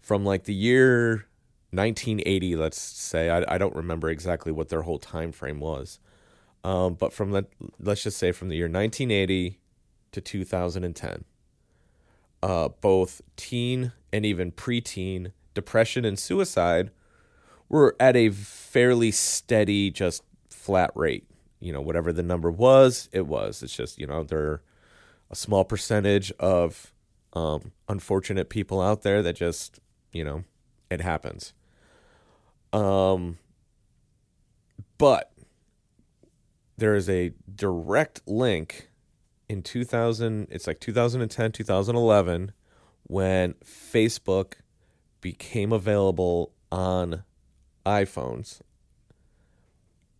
from 0.00 0.26
like 0.26 0.44
the 0.44 0.54
year 0.54 1.26
1980, 1.70 2.54
let's 2.54 2.78
say, 2.78 3.30
I, 3.30 3.54
I 3.54 3.58
don't 3.58 3.74
remember 3.74 4.10
exactly 4.10 4.52
what 4.52 4.68
their 4.68 4.82
whole 4.82 4.98
time 4.98 5.32
frame 5.32 5.58
was, 5.58 5.98
um, 6.64 6.94
but 6.94 7.14
from 7.14 7.30
the 7.30 7.46
let's 7.80 8.02
just 8.02 8.18
say 8.18 8.30
from 8.30 8.50
the 8.50 8.56
year 8.56 8.66
1980 8.66 9.58
to 10.12 10.20
2010, 10.20 11.24
uh, 12.42 12.68
both 12.82 13.22
teen 13.36 13.92
and 14.12 14.26
even 14.26 14.52
preteen 14.52 15.32
depression 15.54 16.04
and 16.04 16.18
suicide 16.18 16.90
were 17.68 17.96
at 18.00 18.16
a 18.16 18.30
fairly 18.30 19.10
steady, 19.10 19.90
just 19.90 20.22
flat 20.48 20.90
rate. 20.94 21.24
You 21.60 21.72
know, 21.72 21.80
whatever 21.80 22.12
the 22.12 22.22
number 22.22 22.50
was, 22.50 23.08
it 23.12 23.26
was. 23.26 23.62
It's 23.62 23.74
just, 23.74 23.98
you 23.98 24.06
know, 24.06 24.22
there 24.22 24.38
are 24.38 24.62
a 25.30 25.36
small 25.36 25.64
percentage 25.64 26.30
of 26.38 26.92
um, 27.32 27.72
unfortunate 27.88 28.48
people 28.48 28.80
out 28.80 29.02
there 29.02 29.22
that 29.22 29.36
just, 29.36 29.80
you 30.12 30.24
know, 30.24 30.44
it 30.90 31.00
happens. 31.00 31.52
Um, 32.72 33.38
but 34.98 35.32
there 36.76 36.94
is 36.94 37.08
a 37.08 37.32
direct 37.54 38.22
link 38.26 38.88
in 39.48 39.62
2000, 39.62 40.48
it's 40.50 40.66
like 40.66 40.78
2010, 40.78 41.52
2011, 41.52 42.52
when 43.04 43.54
Facebook 43.64 44.54
became 45.20 45.72
available 45.72 46.52
on 46.70 47.24
iPhones 47.84 48.60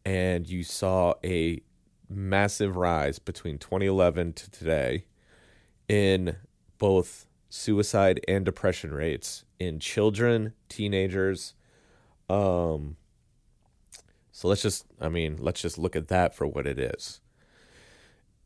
and 0.04 0.48
you 0.48 0.64
saw 0.64 1.14
a 1.22 1.60
massive 2.08 2.76
rise 2.76 3.18
between 3.18 3.58
2011 3.58 4.32
to 4.32 4.50
today 4.50 5.04
in 5.88 6.36
both 6.78 7.26
suicide 7.50 8.20
and 8.26 8.44
depression 8.44 8.92
rates 8.92 9.44
in 9.58 9.78
children, 9.78 10.54
teenagers. 10.68 11.54
Um, 12.30 12.96
so 14.32 14.48
let's 14.48 14.62
just, 14.62 14.86
I 15.00 15.08
mean, 15.08 15.36
let's 15.38 15.60
just 15.60 15.78
look 15.78 15.96
at 15.96 16.08
that 16.08 16.34
for 16.34 16.46
what 16.46 16.66
it 16.66 16.78
is. 16.78 17.20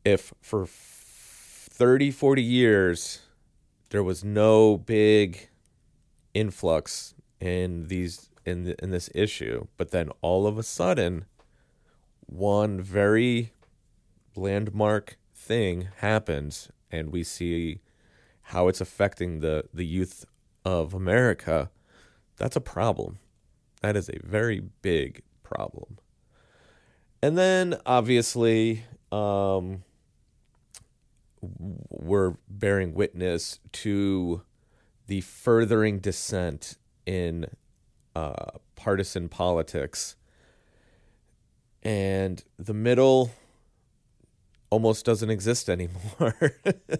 If 0.04 0.33
for 0.40 0.66
30, 0.66 2.11
40 2.11 2.42
years 2.42 3.21
there 3.90 4.02
was 4.02 4.25
no 4.25 4.78
big 4.78 5.49
influx 6.35 7.14
in 7.40 7.88
these 7.88 8.31
in 8.45 8.65
the, 8.65 8.83
in 8.83 8.91
this 8.91 9.11
issue, 9.15 9.67
but 9.77 9.91
then 9.91 10.11
all 10.21 10.47
of 10.47 10.59
a 10.59 10.63
sudden, 10.63 11.25
one 12.27 12.81
very 12.81 13.53
landmark 14.35 15.17
thing 15.35 15.89
happens, 15.99 16.71
and 16.91 17.11
we 17.11 17.23
see 17.23 17.81
how 18.47 18.69
it's 18.69 18.81
affecting 18.81 19.41
the 19.41 19.65
the 19.73 19.87
youth 19.87 20.25
of 20.65 20.95
America. 20.95 21.71
That's 22.37 22.57
a 22.57 22.61
problem. 22.61 23.19
That 23.83 23.97
is 23.97 24.09
a 24.09 24.19
very 24.23 24.63
big 24.81 25.23
problem. 25.43 25.99
And 27.23 27.39
then 27.39 27.77
obviously, 27.87 28.85
um, 29.11 29.85
we're 31.41 32.35
bearing 32.49 32.95
witness 32.95 33.59
to 33.73 34.43
the 35.07 35.21
furthering 35.21 35.99
descent 35.99 36.77
in 37.07 37.47
uh, 38.14 38.59
partisan 38.76 39.28
politics. 39.28 40.16
And 41.83 42.42
the 42.59 42.75
middle 42.75 43.31
almost 44.71 45.04
doesn't 45.04 45.31
exist 45.31 45.69
anymore. 45.69 46.37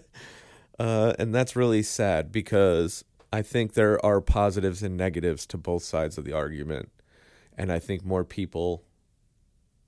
uh, 0.78 1.14
and 1.19 1.35
that's 1.35 1.57
really 1.57 1.83
sad 1.83 2.33
because 2.33 3.04
I 3.33 3.42
think 3.42 3.73
there 3.73 4.04
are 4.04 4.21
positives 4.21 4.83
and 4.83 4.97
negatives 4.97 5.47
to 5.47 5.57
both 5.57 5.83
sides 5.83 6.19
of 6.19 6.25
the 6.25 6.33
argument. 6.33 6.90
And 7.57 7.73
I 7.73 7.78
think 7.78 8.04
more 8.04 8.25
people, 8.25 8.85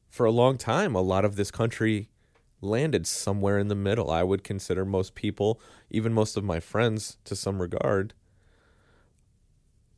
for 0.08 0.24
a 0.24 0.30
long 0.30 0.56
time, 0.56 0.94
a 0.94 1.02
lot 1.02 1.24
of 1.24 1.36
this 1.36 1.50
country 1.50 2.08
landed 2.62 3.06
somewhere 3.06 3.58
in 3.58 3.68
the 3.68 3.74
middle. 3.74 4.10
I 4.10 4.22
would 4.22 4.42
consider 4.44 4.84
most 4.84 5.14
people, 5.14 5.60
even 5.90 6.12
most 6.14 6.36
of 6.36 6.44
my 6.44 6.60
friends 6.60 7.18
to 7.24 7.36
some 7.36 7.60
regard, 7.60 8.14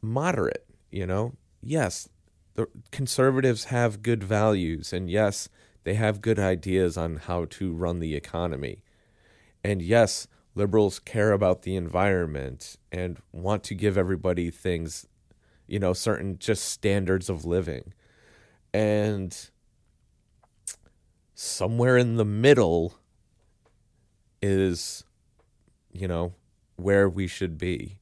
moderate 0.03 0.66
you 0.97 1.07
know? 1.07 1.35
Yes 1.63 2.09
the 2.57 2.67
conservatives 2.91 3.65
have 3.65 4.03
good 4.03 4.25
values 4.25 4.93
and 4.93 5.09
yes 5.09 5.49
they 5.85 5.95
have 5.95 6.21
good 6.21 6.39
ideas 6.39 6.97
on 6.97 7.17
how 7.17 7.45
to 7.45 7.73
run 7.73 8.01
the 8.01 8.17
economy. 8.17 8.83
And 9.63 9.81
yes 9.81 10.27
liberals 10.55 10.99
care 10.99 11.33
about 11.33 11.63
the 11.63 11.77
environment 11.77 12.77
and 12.91 13.19
want 13.31 13.63
to 13.65 13.75
give 13.75 13.97
everybody 13.97 14.51
things 14.51 15.07
you 15.69 15.79
know 15.79 15.93
certain 15.93 16.39
just 16.39 16.65
standards 16.65 17.29
of 17.29 17.45
living. 17.45 17.93
And 18.73 19.37
somewhere 21.35 21.97
in 21.99 22.17
the 22.17 22.25
middle 22.25 22.99
is 24.41 25.05
you 25.93 26.09
know 26.09 26.35
where 26.77 27.09
we 27.09 27.27
should 27.27 27.59
be. 27.59 27.99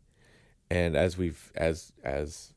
And 0.70 0.96
as 0.96 1.18
we've 1.18 1.52
as 1.56 1.92
as 2.04 2.53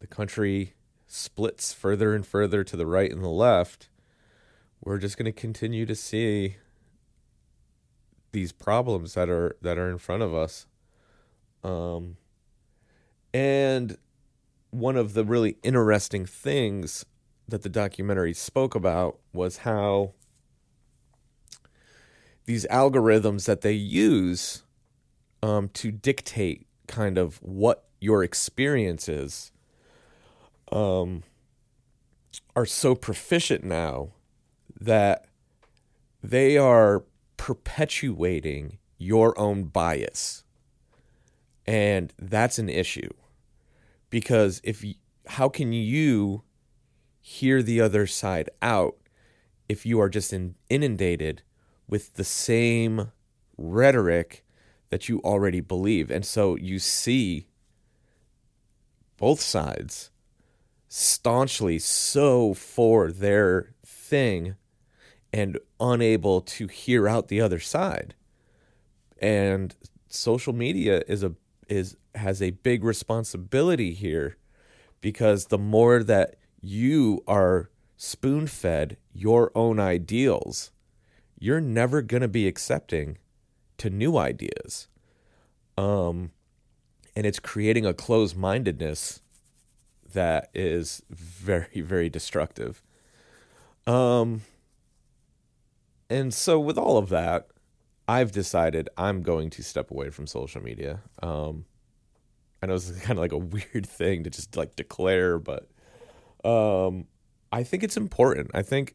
the 0.00 0.06
country 0.06 0.74
splits 1.06 1.72
further 1.72 2.14
and 2.14 2.26
further 2.26 2.64
to 2.64 2.76
the 2.76 2.86
right 2.86 3.10
and 3.10 3.22
the 3.22 3.28
left, 3.28 3.88
we're 4.84 4.98
just 4.98 5.16
going 5.16 5.26
to 5.26 5.32
continue 5.32 5.86
to 5.86 5.94
see 5.94 6.56
these 8.32 8.52
problems 8.52 9.14
that 9.14 9.28
are 9.28 9.56
that 9.62 9.78
are 9.78 9.90
in 9.90 9.98
front 9.98 10.22
of 10.22 10.34
us. 10.34 10.66
Um, 11.64 12.16
and 13.32 13.96
one 14.70 14.96
of 14.96 15.14
the 15.14 15.24
really 15.24 15.56
interesting 15.62 16.26
things 16.26 17.04
that 17.48 17.62
the 17.62 17.68
documentary 17.68 18.34
spoke 18.34 18.74
about 18.74 19.18
was 19.32 19.58
how 19.58 20.12
these 22.44 22.66
algorithms 22.66 23.46
that 23.46 23.62
they 23.62 23.72
use 23.72 24.62
um, 25.42 25.68
to 25.70 25.90
dictate 25.90 26.66
kind 26.86 27.18
of 27.18 27.36
what 27.42 27.84
your 28.00 28.22
experience 28.22 29.08
is 29.08 29.52
um, 30.72 31.22
are 32.54 32.66
so 32.66 32.94
proficient 32.94 33.64
now 33.64 34.10
that 34.80 35.26
they 36.22 36.56
are 36.56 37.04
perpetuating 37.36 38.78
your 38.98 39.38
own 39.38 39.64
bias. 39.64 40.44
And 41.66 42.12
that's 42.18 42.58
an 42.58 42.68
issue. 42.68 43.10
Because 44.10 44.60
if 44.64 44.84
how 45.26 45.48
can 45.48 45.72
you 45.72 46.42
hear 47.20 47.62
the 47.62 47.80
other 47.80 48.06
side 48.06 48.48
out 48.62 48.96
if 49.68 49.84
you 49.84 50.00
are 50.00 50.08
just 50.08 50.32
in, 50.32 50.54
inundated 50.70 51.42
with 51.88 52.14
the 52.14 52.24
same 52.24 53.10
rhetoric 53.58 54.44
that 54.90 55.08
you 55.08 55.20
already 55.20 55.60
believe? 55.60 56.10
And 56.10 56.24
so 56.24 56.56
you 56.56 56.78
see 56.78 57.48
both 59.16 59.40
sides 59.40 60.10
staunchly 60.98 61.78
so 61.78 62.54
for 62.54 63.12
their 63.12 63.74
thing 63.84 64.56
and 65.30 65.58
unable 65.78 66.40
to 66.40 66.66
hear 66.68 67.06
out 67.06 67.28
the 67.28 67.38
other 67.38 67.60
side. 67.60 68.14
And 69.20 69.76
social 70.08 70.54
media 70.54 71.02
is 71.06 71.22
a 71.22 71.34
is 71.68 71.98
has 72.14 72.40
a 72.40 72.52
big 72.52 72.82
responsibility 72.82 73.92
here 73.92 74.38
because 75.02 75.46
the 75.46 75.58
more 75.58 76.02
that 76.02 76.36
you 76.62 77.22
are 77.26 77.68
spoon 77.98 78.46
fed 78.46 78.96
your 79.12 79.52
own 79.54 79.78
ideals, 79.78 80.70
you're 81.38 81.60
never 81.60 82.00
going 82.00 82.22
to 82.22 82.28
be 82.28 82.48
accepting 82.48 83.18
to 83.76 83.90
new 83.90 84.16
ideas. 84.16 84.88
Um, 85.76 86.30
and 87.14 87.26
it's 87.26 87.38
creating 87.38 87.84
a 87.84 87.92
closed 87.92 88.34
mindedness 88.34 89.20
that 90.12 90.50
is 90.54 91.02
very, 91.10 91.80
very 91.80 92.08
destructive. 92.08 92.82
Um, 93.86 94.42
and 96.10 96.32
so, 96.32 96.58
with 96.58 96.78
all 96.78 96.98
of 96.98 97.08
that, 97.10 97.48
I've 98.08 98.32
decided 98.32 98.88
I'm 98.96 99.22
going 99.22 99.50
to 99.50 99.62
step 99.62 99.90
away 99.90 100.10
from 100.10 100.26
social 100.26 100.62
media. 100.62 101.00
Um, 101.22 101.64
I 102.62 102.66
know 102.66 102.74
this 102.74 102.88
is 102.88 103.00
kind 103.02 103.12
of 103.12 103.18
like 103.18 103.32
a 103.32 103.38
weird 103.38 103.86
thing 103.86 104.24
to 104.24 104.30
just 104.30 104.56
like 104.56 104.76
declare, 104.76 105.38
but 105.38 105.68
um, 106.44 107.06
I 107.52 107.62
think 107.62 107.82
it's 107.82 107.96
important. 107.96 108.50
I 108.54 108.62
think, 108.62 108.94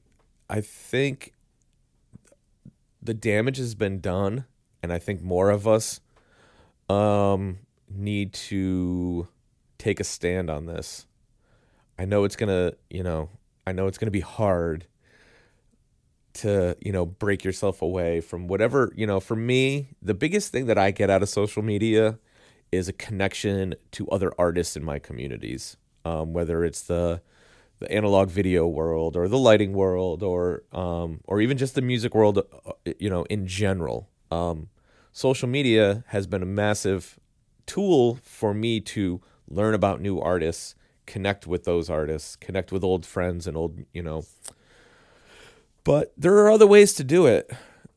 I 0.50 0.62
think 0.62 1.34
the 3.02 3.14
damage 3.14 3.58
has 3.58 3.76
been 3.76 4.00
done, 4.00 4.46
and 4.82 4.94
I 4.94 5.00
think 5.00 5.22
more 5.22 5.50
of 5.50 5.68
us 5.68 6.00
um, 6.90 7.60
need 7.90 8.34
to 8.34 9.28
take 9.82 10.00
a 10.00 10.04
stand 10.04 10.50
on 10.50 10.66
this. 10.66 11.08
I 11.98 12.06
know 12.06 12.24
it's 12.24 12.36
gonna, 12.36 12.74
you 12.90 13.04
know, 13.04 13.30
I 13.66 13.72
know 13.72 13.88
it's 13.88 13.98
gonna 13.98 14.12
be 14.12 14.22
hard 14.22 14.86
to, 16.34 16.78
you 16.80 16.92
know, 16.92 17.06
break 17.06 17.44
yourself 17.44 17.82
away 17.82 18.22
from 18.22 18.48
whatever, 18.48 18.94
you 18.96 19.06
know, 19.06 19.20
for 19.20 19.36
me, 19.36 19.90
the 20.02 20.14
biggest 20.14 20.52
thing 20.52 20.68
that 20.68 20.78
I 20.78 20.92
get 20.92 21.10
out 21.10 21.22
of 21.22 21.30
social 21.30 21.62
media 21.62 22.20
is 22.72 22.88
a 22.88 22.94
connection 22.94 23.76
to 23.92 24.08
other 24.10 24.32
artists 24.38 24.78
in 24.78 24.84
my 24.84 25.00
communities. 25.00 25.78
Um, 26.06 26.34
whether 26.34 26.64
it's 26.64 26.82
the 26.82 27.22
the 27.80 27.92
analog 27.92 28.30
video 28.30 28.68
world 28.68 29.18
or 29.18 29.28
the 29.28 29.40
lighting 29.40 29.74
world 29.74 30.22
or 30.22 30.64
um, 30.72 31.20
or 31.26 31.42
even 31.42 31.58
just 31.58 31.74
the 31.74 31.82
music 31.82 32.14
world, 32.14 32.38
uh, 32.38 32.72
you 33.00 33.10
know, 33.10 33.24
in 33.24 33.48
general. 33.48 34.10
Um, 34.30 34.70
social 35.12 35.50
media 35.50 36.04
has 36.08 36.28
been 36.28 36.42
a 36.42 36.46
massive 36.46 37.20
tool 37.66 38.20
for 38.24 38.54
me 38.54 38.80
to 38.80 39.22
learn 39.54 39.74
about 39.74 40.02
new 40.02 40.20
artists, 40.20 40.76
connect 41.06 41.48
with 41.48 41.64
those 41.64 41.90
artists, 41.90 42.36
connect 42.36 42.72
with 42.72 42.84
old 42.84 43.06
friends 43.06 43.48
and 43.48 43.58
old, 43.58 43.80
you 43.94 44.02
know. 44.02 44.26
But 45.84 46.14
there 46.18 46.36
are 46.38 46.52
other 46.52 46.68
ways 46.68 46.94
to 46.94 47.04
do 47.04 47.26
it. 47.26 47.52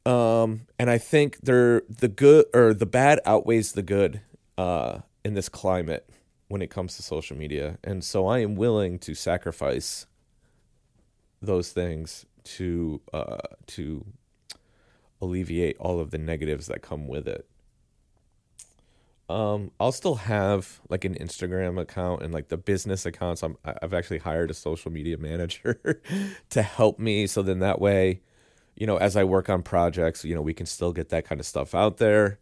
Um, 0.06 0.62
and 0.78 0.90
I 0.90 0.98
think 0.98 1.38
there 1.42 1.82
the 1.88 2.08
good 2.08 2.46
or 2.52 2.74
the 2.74 2.86
bad 2.86 3.20
outweighs 3.24 3.72
the 3.72 3.82
good 3.82 4.20
uh, 4.58 5.00
in 5.24 5.34
this 5.34 5.48
climate 5.48 6.08
when 6.48 6.60
it 6.60 6.70
comes 6.70 6.96
to 6.96 7.02
social 7.02 7.36
media. 7.36 7.78
And 7.82 8.04
so 8.04 8.26
I 8.26 8.40
am 8.40 8.54
willing 8.54 8.98
to 9.00 9.14
sacrifice 9.14 10.06
those 11.40 11.72
things 11.72 12.26
to 12.44 13.00
uh, 13.12 13.38
to 13.68 14.04
alleviate 15.20 15.76
all 15.78 16.00
of 16.00 16.10
the 16.10 16.18
negatives 16.18 16.66
that 16.66 16.82
come 16.82 17.08
with 17.08 17.26
it. 17.26 17.48
Um, 19.28 19.70
I'll 19.80 19.92
still 19.92 20.16
have 20.16 20.80
like 20.90 21.04
an 21.04 21.14
Instagram 21.14 21.80
account 21.80 22.22
and 22.22 22.34
like 22.34 22.48
the 22.48 22.58
business 22.58 23.06
accounts. 23.06 23.42
I'm 23.42 23.56
I've 23.64 23.94
actually 23.94 24.18
hired 24.18 24.50
a 24.50 24.54
social 24.54 24.90
media 24.90 25.16
manager 25.18 26.02
to 26.50 26.62
help 26.62 26.98
me. 26.98 27.26
So 27.26 27.42
then 27.42 27.60
that 27.60 27.80
way, 27.80 28.20
you 28.76 28.86
know, 28.86 28.96
as 28.96 29.16
I 29.16 29.24
work 29.24 29.48
on 29.48 29.62
projects, 29.62 30.24
you 30.24 30.34
know, 30.34 30.42
we 30.42 30.54
can 30.54 30.66
still 30.66 30.92
get 30.92 31.08
that 31.08 31.24
kind 31.24 31.40
of 31.40 31.46
stuff 31.46 31.74
out 31.74 31.96
there. 31.96 32.38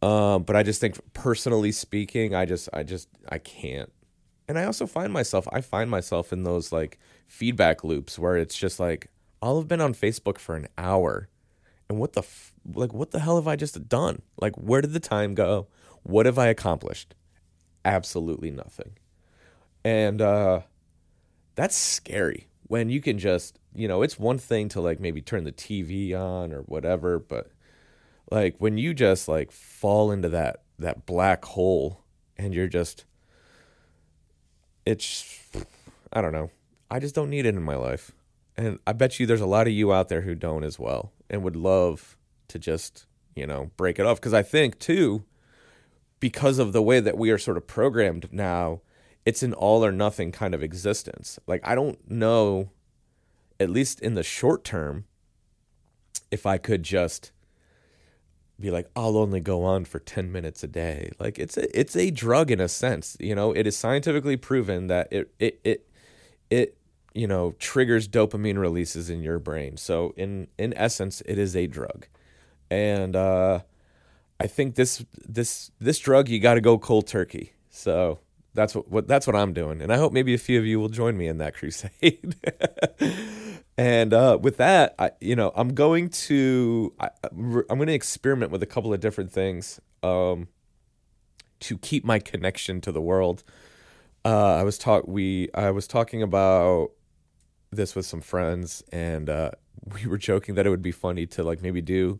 Um, 0.00 0.42
but 0.42 0.56
I 0.56 0.64
just 0.64 0.80
think 0.80 0.98
personally 1.14 1.70
speaking, 1.70 2.34
I 2.34 2.44
just 2.44 2.68
I 2.72 2.82
just 2.82 3.08
I 3.28 3.38
can't. 3.38 3.92
And 4.48 4.58
I 4.58 4.64
also 4.64 4.86
find 4.86 5.12
myself 5.12 5.46
I 5.52 5.60
find 5.60 5.88
myself 5.88 6.32
in 6.32 6.42
those 6.42 6.72
like 6.72 6.98
feedback 7.28 7.84
loops 7.84 8.18
where 8.18 8.36
it's 8.36 8.58
just 8.58 8.80
like 8.80 9.08
I'll 9.40 9.58
have 9.58 9.68
been 9.68 9.80
on 9.80 9.94
Facebook 9.94 10.38
for 10.38 10.56
an 10.56 10.66
hour 10.76 11.28
and 11.88 11.98
what 11.98 12.14
the 12.14 12.22
f- 12.22 12.52
like 12.74 12.92
what 12.92 13.12
the 13.12 13.20
hell 13.20 13.36
have 13.36 13.46
I 13.46 13.54
just 13.54 13.88
done? 13.88 14.22
Like 14.40 14.56
where 14.56 14.80
did 14.80 14.92
the 14.92 15.00
time 15.00 15.34
go? 15.34 15.68
What 16.02 16.26
have 16.26 16.38
I 16.38 16.48
accomplished? 16.48 17.14
Absolutely 17.84 18.50
nothing. 18.50 18.92
And 19.84 20.20
uh 20.20 20.60
that's 21.54 21.76
scary 21.76 22.48
when 22.68 22.88
you 22.88 23.02
can 23.02 23.18
just, 23.18 23.58
you 23.74 23.86
know, 23.86 24.00
it's 24.00 24.18
one 24.18 24.38
thing 24.38 24.68
to 24.70 24.80
like 24.80 24.98
maybe 24.98 25.20
turn 25.20 25.44
the 25.44 25.52
TV 25.52 26.14
on 26.14 26.52
or 26.52 26.62
whatever, 26.62 27.18
but 27.18 27.50
like 28.30 28.56
when 28.58 28.78
you 28.78 28.94
just 28.94 29.28
like 29.28 29.52
fall 29.52 30.10
into 30.10 30.28
that 30.30 30.62
that 30.78 31.04
black 31.04 31.44
hole 31.44 32.02
and 32.38 32.54
you're 32.54 32.68
just 32.68 33.04
it's 34.86 35.40
I 36.12 36.20
don't 36.20 36.32
know. 36.32 36.50
I 36.90 36.98
just 36.98 37.14
don't 37.14 37.30
need 37.30 37.46
it 37.46 37.54
in 37.54 37.62
my 37.62 37.76
life. 37.76 38.12
And 38.56 38.78
I 38.86 38.92
bet 38.92 39.18
you 39.18 39.26
there's 39.26 39.40
a 39.40 39.46
lot 39.46 39.66
of 39.66 39.72
you 39.72 39.92
out 39.92 40.08
there 40.08 40.22
who 40.22 40.34
don't 40.34 40.64
as 40.64 40.78
well 40.78 41.12
and 41.30 41.42
would 41.42 41.56
love 41.56 42.16
to 42.48 42.58
just, 42.58 43.06
you 43.34 43.46
know, 43.46 43.70
break 43.76 43.98
it 43.98 44.06
off 44.06 44.20
because 44.20 44.34
I 44.34 44.42
think 44.42 44.78
too 44.78 45.24
because 46.22 46.60
of 46.60 46.72
the 46.72 46.80
way 46.80 47.00
that 47.00 47.18
we 47.18 47.32
are 47.32 47.36
sort 47.36 47.56
of 47.56 47.66
programmed 47.66 48.28
now, 48.30 48.80
it's 49.26 49.42
an 49.42 49.52
all 49.52 49.84
or 49.84 49.90
nothing 49.90 50.30
kind 50.30 50.54
of 50.54 50.62
existence. 50.62 51.36
Like 51.48 51.66
I 51.66 51.74
don't 51.74 51.98
know 52.08 52.70
at 53.58 53.68
least 53.68 53.98
in 53.98 54.14
the 54.14 54.22
short 54.22 54.62
term 54.62 55.04
if 56.30 56.46
I 56.46 56.58
could 56.58 56.84
just 56.84 57.32
be 58.60 58.70
like 58.70 58.88
I'll 58.94 59.16
only 59.16 59.40
go 59.40 59.64
on 59.64 59.84
for 59.84 59.98
10 59.98 60.30
minutes 60.30 60.62
a 60.62 60.68
day. 60.68 61.10
Like 61.18 61.40
it's 61.40 61.56
a 61.56 61.76
it's 61.76 61.96
a 61.96 62.12
drug 62.12 62.52
in 62.52 62.60
a 62.60 62.68
sense, 62.68 63.16
you 63.18 63.34
know, 63.34 63.50
it 63.50 63.66
is 63.66 63.76
scientifically 63.76 64.36
proven 64.36 64.86
that 64.86 65.08
it 65.10 65.34
it 65.40 65.60
it 65.64 65.88
it 66.50 66.78
you 67.14 67.26
know 67.26 67.56
triggers 67.58 68.06
dopamine 68.06 68.58
releases 68.58 69.10
in 69.10 69.24
your 69.24 69.40
brain. 69.40 69.76
So 69.76 70.14
in 70.16 70.46
in 70.56 70.72
essence 70.74 71.20
it 71.26 71.36
is 71.36 71.56
a 71.56 71.66
drug. 71.66 72.06
And 72.70 73.16
uh 73.16 73.62
I 74.42 74.48
think 74.48 74.74
this 74.74 75.04
this 75.24 75.70
this 75.80 76.00
drug 76.00 76.28
you 76.28 76.40
got 76.40 76.54
to 76.54 76.60
go 76.60 76.76
cold 76.76 77.06
turkey. 77.06 77.52
So 77.70 78.18
that's 78.54 78.74
what, 78.74 78.90
what 78.90 79.06
that's 79.06 79.24
what 79.24 79.36
I'm 79.36 79.52
doing, 79.52 79.80
and 79.80 79.92
I 79.92 79.98
hope 79.98 80.12
maybe 80.12 80.34
a 80.34 80.38
few 80.38 80.58
of 80.58 80.66
you 80.66 80.80
will 80.80 80.88
join 80.88 81.16
me 81.16 81.28
in 81.28 81.38
that 81.38 81.54
crusade. 81.58 82.34
and 83.78 84.12
uh, 84.12 84.38
with 84.42 84.56
that, 84.56 84.96
I, 84.98 85.12
you 85.20 85.36
know, 85.36 85.52
I'm 85.54 85.74
going 85.74 86.08
to 86.08 86.92
I, 86.98 87.10
am 87.30 87.62
going 87.68 87.86
to 87.86 87.94
experiment 87.94 88.50
with 88.50 88.64
a 88.64 88.66
couple 88.66 88.92
of 88.92 88.98
different 88.98 89.30
things 89.30 89.80
um, 90.02 90.48
to 91.60 91.78
keep 91.78 92.04
my 92.04 92.18
connection 92.18 92.80
to 92.80 92.90
the 92.90 93.00
world. 93.00 93.44
Uh, 94.24 94.56
I 94.56 94.64
was 94.64 94.76
talk 94.76 95.06
we 95.06 95.50
I 95.54 95.70
was 95.70 95.86
talking 95.86 96.20
about 96.20 96.90
this 97.70 97.94
with 97.94 98.06
some 98.06 98.20
friends, 98.20 98.82
and 98.90 99.30
uh, 99.30 99.52
we 99.94 100.08
were 100.08 100.18
joking 100.18 100.56
that 100.56 100.66
it 100.66 100.70
would 100.70 100.82
be 100.82 100.92
funny 100.92 101.26
to 101.26 101.44
like 101.44 101.62
maybe 101.62 101.80
do 101.80 102.18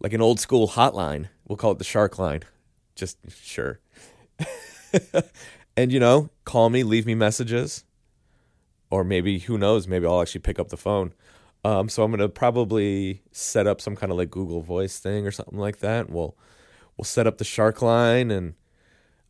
like 0.00 0.12
an 0.12 0.22
old 0.22 0.40
school 0.40 0.68
hotline. 0.68 1.28
We'll 1.46 1.56
call 1.56 1.72
it 1.72 1.78
the 1.78 1.84
Shark 1.84 2.18
Line. 2.18 2.42
Just 2.94 3.18
sure. 3.30 3.80
and 5.76 5.92
you 5.92 6.00
know, 6.00 6.30
call 6.44 6.70
me, 6.70 6.82
leave 6.82 7.06
me 7.06 7.14
messages, 7.14 7.84
or 8.90 9.04
maybe 9.04 9.38
who 9.40 9.56
knows, 9.56 9.86
maybe 9.86 10.06
I'll 10.06 10.20
actually 10.20 10.40
pick 10.40 10.58
up 10.58 10.68
the 10.68 10.76
phone. 10.76 11.12
Um, 11.64 11.88
so 11.88 12.02
I'm 12.02 12.10
gonna 12.10 12.28
probably 12.28 13.22
set 13.32 13.66
up 13.66 13.80
some 13.80 13.94
kind 13.94 14.10
of 14.10 14.18
like 14.18 14.30
Google 14.30 14.62
Voice 14.62 14.98
thing 14.98 15.26
or 15.26 15.30
something 15.30 15.58
like 15.58 15.80
that. 15.80 16.08
We'll 16.10 16.36
we'll 16.96 17.04
set 17.04 17.26
up 17.26 17.38
the 17.38 17.44
Shark 17.44 17.82
Line, 17.82 18.30
and 18.30 18.54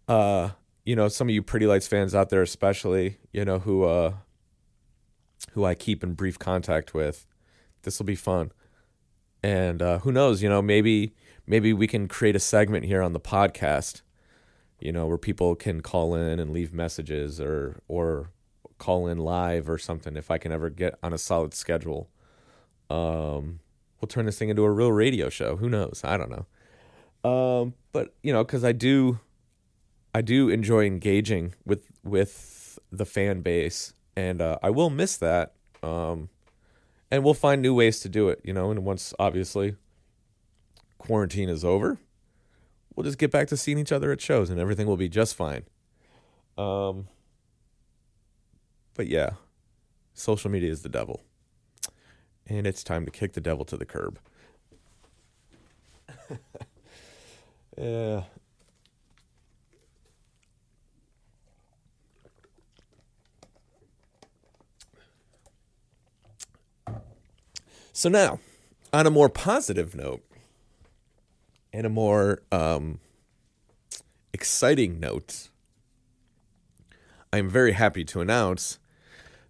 uh, 0.06 0.50
you 0.85 0.94
know, 0.94 1.09
some 1.09 1.28
of 1.28 1.35
you 1.35 1.42
Pretty 1.42 1.66
Lights 1.66 1.88
fans 1.88 2.14
out 2.14 2.30
there, 2.30 2.42
especially, 2.42 3.18
you 3.33 3.44
know, 3.44 3.59
who 3.59 3.85
uh, 3.85 4.14
who 5.52 5.64
I 5.64 5.74
keep 5.74 6.04
in 6.04 6.14
brief 6.14 6.38
contact 6.38 6.94
with. 6.94 7.26
This 7.83 7.98
will 7.98 8.06
be 8.06 8.14
fun, 8.14 8.52
and 9.42 9.83
uh, 9.83 9.98
who 10.00 10.12
knows, 10.12 10.42
you 10.42 10.48
know, 10.48 10.62
maybe 10.62 11.14
maybe 11.46 11.72
we 11.72 11.87
can 11.87 12.09
create 12.09 12.37
a 12.37 12.40
segment 12.40 12.85
here 12.85 13.03
on 13.03 13.12
the 13.12 13.20
podcast 13.20 14.03
you 14.81 14.92
know, 14.92 15.07
where 15.07 15.18
people 15.18 15.55
can 15.55 15.83
call 15.83 16.14
in 16.14 16.40
and 16.40 16.50
leave 16.50 16.72
messages 16.72 17.40
or 17.40 17.81
or 17.87 18.31
call 18.79 19.07
in 19.07 19.18
live 19.18 19.68
or 19.68 19.79
something 19.79 20.16
if 20.16 20.31
I 20.31 20.38
can 20.38 20.53
ever 20.53 20.70
get 20.70 20.98
on 21.03 21.12
a 21.12 21.18
solid 21.18 21.53
schedule. 21.55 22.09
Um, 22.88 23.61
we'll 24.00 24.09
turn 24.09 24.26
this 24.26 24.38
thing 24.38 24.48
into 24.48 24.62
a 24.64 24.70
real 24.70 24.90
radio 24.90 25.29
show. 25.29 25.57
Who 25.57 25.68
knows? 25.68 26.00
I 26.03 26.16
don't 26.16 26.31
know. 26.31 27.31
Um, 27.31 27.74
but 27.92 28.14
you 28.22 28.33
know, 28.33 28.42
because 28.42 28.64
I 28.64 28.72
do, 28.72 29.20
I 30.14 30.22
do 30.22 30.48
enjoy 30.48 30.87
engaging 30.87 31.55
with 31.64 31.90
with 32.03 32.79
the 32.90 33.05
fan 33.05 33.42
base, 33.42 33.92
and 34.16 34.40
uh, 34.40 34.59
I 34.62 34.70
will 34.70 34.90
miss 34.90 35.18
that. 35.18 35.53
Um, 35.83 36.31
and 37.11 37.25
we'll 37.25 37.35
find 37.35 37.61
new 37.61 37.75
ways 37.75 38.01
to 38.01 38.09
do 38.09 38.29
it. 38.29 38.40
You 38.44 38.53
know, 38.53 38.70
and 38.70 38.85
once 38.85 39.12
obviously 39.18 39.77
quarantine 40.99 41.49
is 41.49 41.64
over, 41.64 41.99
we'll 42.94 43.05
just 43.05 43.18
get 43.18 43.31
back 43.31 43.49
to 43.49 43.57
seeing 43.57 43.79
each 43.79 43.92
other 43.92 44.12
at 44.12 44.20
shows 44.20 44.51
and 44.51 44.61
everything 44.61 44.87
will 44.87 44.96
be 44.96 45.09
just 45.09 45.35
fine. 45.35 45.64
Um, 46.57 47.09
but 48.94 49.07
yeah, 49.09 49.31
social 50.12 50.51
media 50.51 50.70
is 50.70 50.83
the 50.83 50.88
devil. 50.88 51.23
And 52.46 52.66
it's 52.66 52.83
time 52.83 53.05
to 53.05 53.11
kick 53.11 53.33
the 53.33 53.40
devil 53.40 53.64
to 53.64 53.77
the 53.77 53.85
curb. 53.85 54.18
yeah. 57.79 58.25
So 68.00 68.08
now, 68.08 68.40
on 68.94 69.06
a 69.06 69.10
more 69.10 69.28
positive 69.28 69.94
note, 69.94 70.22
and 71.70 71.84
a 71.84 71.90
more 71.90 72.40
um, 72.50 72.98
exciting 74.32 74.98
note, 74.98 75.50
I'm 77.30 77.50
very 77.50 77.72
happy 77.72 78.04
to 78.04 78.22
announce 78.22 78.78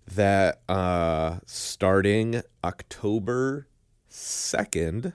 that 0.04 0.62
uh, 0.68 1.38
starting 1.46 2.42
October 2.64 3.68
2nd, 4.10 5.12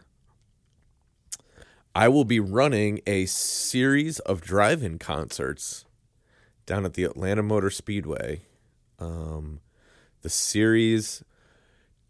I 1.94 2.08
will 2.08 2.24
be 2.24 2.40
running 2.40 3.02
a 3.06 3.26
series 3.26 4.20
of 4.20 4.40
drive 4.40 4.82
in 4.82 4.98
concerts 4.98 5.84
down 6.66 6.86
at 6.86 6.94
the 6.94 7.04
Atlanta 7.04 7.44
Motor 7.44 7.70
Speedway. 7.70 8.44
Um, 8.98 9.60
the 10.22 10.30
series, 10.30 11.22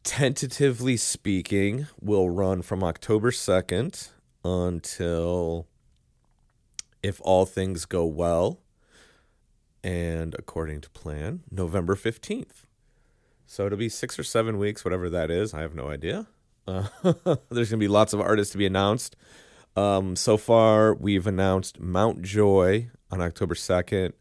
tentatively 0.05 0.95
speaking, 0.95 1.87
will 1.99 2.29
run 2.29 2.61
from 2.61 2.83
October 2.83 3.31
2nd 3.31 4.09
until, 4.45 5.67
if 7.03 7.19
all 7.23 7.45
things 7.45 7.85
go 7.85 8.05
well, 8.05 8.61
and 9.83 10.35
according 10.39 10.79
to 10.81 10.89
plan, 10.91 11.41
November 11.51 11.95
15th. 11.95 12.63
So 13.47 13.65
it'll 13.65 13.77
be 13.77 13.89
six 13.89 14.17
or 14.17 14.23
seven 14.23 14.57
weeks, 14.57 14.85
whatever 14.85 15.09
that 15.09 15.29
is. 15.29 15.53
I 15.53 15.61
have 15.61 15.75
no 15.75 15.89
idea. 15.89 16.27
Uh, 16.67 16.87
there's 17.03 17.69
going 17.69 17.71
to 17.71 17.77
be 17.77 17.87
lots 17.87 18.13
of 18.13 18.21
artists 18.21 18.51
to 18.53 18.57
be 18.57 18.65
announced. 18.65 19.15
Um, 19.75 20.15
so 20.15 20.37
far, 20.37 20.93
we've 20.93 21.27
announced 21.27 21.79
Mount 21.79 22.21
Joy 22.21 22.89
on 23.11 23.21
October 23.21 23.55
2nd, 23.55 24.13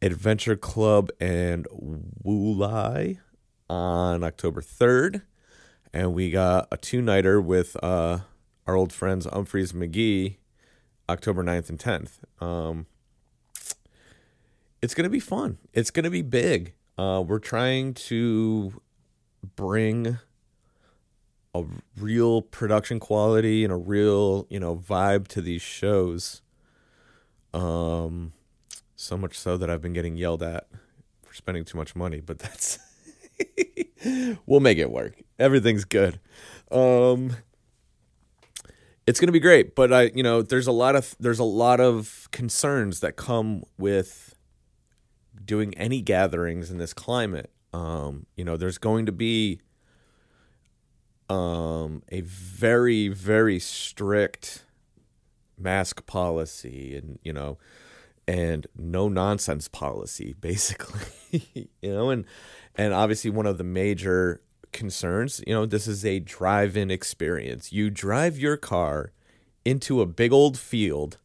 Adventure 0.00 0.56
Club 0.56 1.10
and 1.20 1.66
Wooli 2.24 3.18
on 3.68 4.24
October 4.24 4.60
3rd. 4.60 5.22
And 5.92 6.14
we 6.14 6.30
got 6.30 6.68
a 6.70 6.76
two 6.76 7.00
nighter 7.00 7.40
with 7.40 7.76
uh, 7.82 8.18
our 8.66 8.76
old 8.76 8.92
friends 8.92 9.26
Umphrey's 9.26 9.72
McGee 9.72 10.36
October 11.08 11.42
9th 11.42 11.68
and 11.70 11.78
10th. 11.78 12.44
Um, 12.44 12.86
it's 14.82 14.94
going 14.94 15.04
to 15.04 15.10
be 15.10 15.20
fun. 15.20 15.58
It's 15.72 15.90
going 15.90 16.04
to 16.04 16.10
be 16.10 16.22
big. 16.22 16.74
Uh, 16.98 17.22
we're 17.26 17.38
trying 17.38 17.94
to 17.94 18.80
bring 19.54 20.18
a 21.54 21.64
real 21.98 22.42
production 22.42 23.00
quality 23.00 23.64
and 23.64 23.72
a 23.72 23.76
real, 23.76 24.46
you 24.50 24.60
know, 24.60 24.76
vibe 24.76 25.28
to 25.28 25.40
these 25.40 25.62
shows. 25.62 26.42
Um, 27.54 28.32
so 28.96 29.16
much 29.16 29.38
so 29.38 29.56
that 29.56 29.70
I've 29.70 29.80
been 29.80 29.92
getting 29.92 30.16
yelled 30.16 30.42
at 30.42 30.66
for 31.22 31.34
spending 31.34 31.64
too 31.64 31.78
much 31.78 31.96
money, 31.96 32.20
but 32.20 32.38
that's 32.40 32.78
we'll 34.46 34.60
make 34.60 34.78
it 34.78 34.90
work. 34.90 35.22
Everything's 35.38 35.84
good. 35.84 36.20
Um, 36.70 37.36
it's 39.06 39.20
going 39.20 39.28
to 39.28 39.32
be 39.32 39.40
great, 39.40 39.74
but 39.74 39.92
I, 39.92 40.10
you 40.14 40.22
know, 40.22 40.42
there's 40.42 40.66
a 40.66 40.72
lot 40.72 40.96
of 40.96 41.14
there's 41.20 41.38
a 41.38 41.44
lot 41.44 41.80
of 41.80 42.28
concerns 42.32 43.00
that 43.00 43.16
come 43.16 43.62
with 43.78 44.34
doing 45.44 45.74
any 45.74 46.02
gatherings 46.02 46.70
in 46.70 46.78
this 46.78 46.92
climate. 46.92 47.50
Um, 47.72 48.26
you 48.36 48.44
know, 48.44 48.56
there's 48.56 48.78
going 48.78 49.06
to 49.06 49.12
be 49.12 49.60
um, 51.28 52.02
a 52.10 52.20
very, 52.22 53.08
very 53.08 53.58
strict 53.58 54.64
mask 55.58 56.06
policy 56.06 56.96
and, 56.96 57.18
you 57.22 57.32
know, 57.32 57.58
and 58.28 58.66
no 58.76 59.08
nonsense 59.08 59.68
policy, 59.68 60.34
basically. 60.40 61.00
you 61.82 61.92
know, 61.92 62.10
and 62.10 62.24
and 62.76 62.92
obviously 62.92 63.30
one 63.30 63.46
of 63.46 63.58
the 63.58 63.64
major 63.64 64.40
concerns, 64.72 65.42
you 65.46 65.54
know, 65.54 65.66
this 65.66 65.88
is 65.88 66.04
a 66.04 66.20
drive-in 66.20 66.90
experience. 66.90 67.72
You 67.72 67.90
drive 67.90 68.38
your 68.38 68.56
car 68.56 69.12
into 69.64 70.00
a 70.00 70.06
big 70.06 70.32
old 70.32 70.58
field 70.58 71.18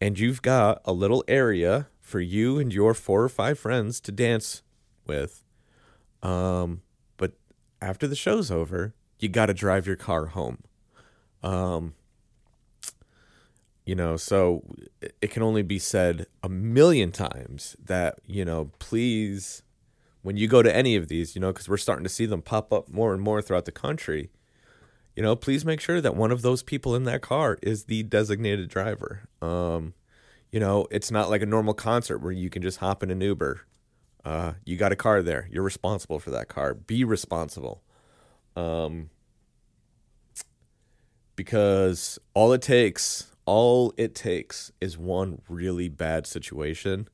and 0.00 0.18
you've 0.18 0.42
got 0.42 0.80
a 0.84 0.92
little 0.92 1.24
area 1.26 1.88
for 2.00 2.20
you 2.20 2.58
and 2.58 2.72
your 2.72 2.94
four 2.94 3.22
or 3.22 3.28
five 3.28 3.58
friends 3.58 4.00
to 4.00 4.12
dance 4.12 4.62
with. 5.06 5.44
Um, 6.22 6.82
but 7.16 7.32
after 7.80 8.06
the 8.06 8.14
show's 8.14 8.50
over, 8.50 8.94
you 9.18 9.28
got 9.28 9.46
to 9.46 9.54
drive 9.54 9.86
your 9.86 9.96
car 9.96 10.26
home. 10.26 10.58
Um, 11.42 11.94
you 13.84 13.94
know, 13.94 14.16
so 14.16 14.62
it 15.20 15.30
can 15.30 15.42
only 15.42 15.62
be 15.62 15.78
said 15.78 16.26
a 16.42 16.48
million 16.48 17.10
times 17.10 17.76
that, 17.82 18.20
you 18.26 18.44
know, 18.44 18.70
please, 18.78 19.62
when 20.22 20.36
you 20.36 20.48
go 20.48 20.62
to 20.62 20.74
any 20.74 20.96
of 20.96 21.08
these, 21.08 21.34
you 21.34 21.40
know, 21.40 21.52
because 21.52 21.68
we're 21.68 21.76
starting 21.76 22.04
to 22.04 22.10
see 22.10 22.26
them 22.26 22.42
pop 22.42 22.72
up 22.72 22.88
more 22.88 23.12
and 23.14 23.22
more 23.22 23.40
throughout 23.40 23.64
the 23.64 23.72
country, 23.72 24.30
you 25.16 25.22
know, 25.22 25.34
please 25.34 25.64
make 25.64 25.80
sure 25.80 26.00
that 26.00 26.14
one 26.14 26.30
of 26.30 26.42
those 26.42 26.62
people 26.62 26.94
in 26.94 27.04
that 27.04 27.22
car 27.22 27.58
is 27.62 27.84
the 27.84 28.02
designated 28.02 28.68
driver. 28.68 29.22
Um, 29.42 29.94
you 30.52 30.60
know, 30.60 30.86
it's 30.90 31.10
not 31.10 31.30
like 31.30 31.42
a 31.42 31.46
normal 31.46 31.74
concert 31.74 32.18
where 32.18 32.32
you 32.32 32.50
can 32.50 32.62
just 32.62 32.78
hop 32.78 33.02
in 33.02 33.10
an 33.10 33.20
Uber. 33.20 33.62
Uh, 34.24 34.52
you 34.64 34.76
got 34.76 34.92
a 34.92 34.96
car 34.96 35.22
there. 35.22 35.48
You're 35.50 35.62
responsible 35.62 36.18
for 36.18 36.30
that 36.30 36.48
car. 36.48 36.74
Be 36.74 37.04
responsible. 37.04 37.82
Um, 38.56 39.10
because 41.36 42.18
all 42.34 42.52
it 42.52 42.62
takes, 42.62 43.32
all 43.46 43.94
it 43.96 44.14
takes 44.14 44.70
is 44.80 44.98
one 44.98 45.40
really 45.48 45.88
bad 45.88 46.26
situation 46.26 47.08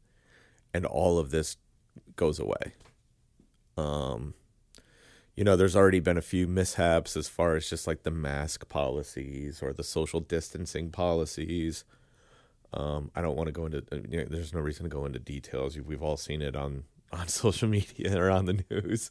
and 0.75 0.85
all 0.85 1.19
of 1.19 1.31
this 1.31 1.57
goes 2.17 2.39
away. 2.39 2.75
Um, 3.77 4.35
you 5.35 5.45
know, 5.45 5.57
there's 5.57 5.77
already 5.77 6.01
been 6.01 6.17
a 6.17 6.23
few 6.23 6.47
mishaps 6.47 7.17
as 7.17 7.29
far 7.29 7.57
as 7.57 7.69
just 7.69 7.87
like 7.87 8.03
the 8.03 8.11
mask 8.11 8.69
policies 8.69 9.63
or 9.63 9.73
the 9.73 9.85
social 9.85 10.21
distancing 10.21 10.91
policies 10.91 11.85
um, 12.73 13.11
I 13.15 13.23
don't 13.23 13.37
want 13.37 13.47
to 13.47 13.53
go 13.53 13.67
into. 13.67 13.79
Uh, 13.91 13.99
you 14.09 14.19
know, 14.19 14.27
there's 14.29 14.53
no 14.53 14.61
reason 14.61 14.85
to 14.85 14.91
go 14.91 15.07
into 15.07 15.19
details. 15.19 15.79
We've 15.79 16.03
all 16.03 16.17
seen 16.17 16.43
it 16.43 16.55
on 16.55 16.85
on 17.13 17.29
social 17.29 17.69
media 17.69 18.21
or 18.21 18.31
on 18.31 18.45
the 18.45 18.65
news. 18.71 19.11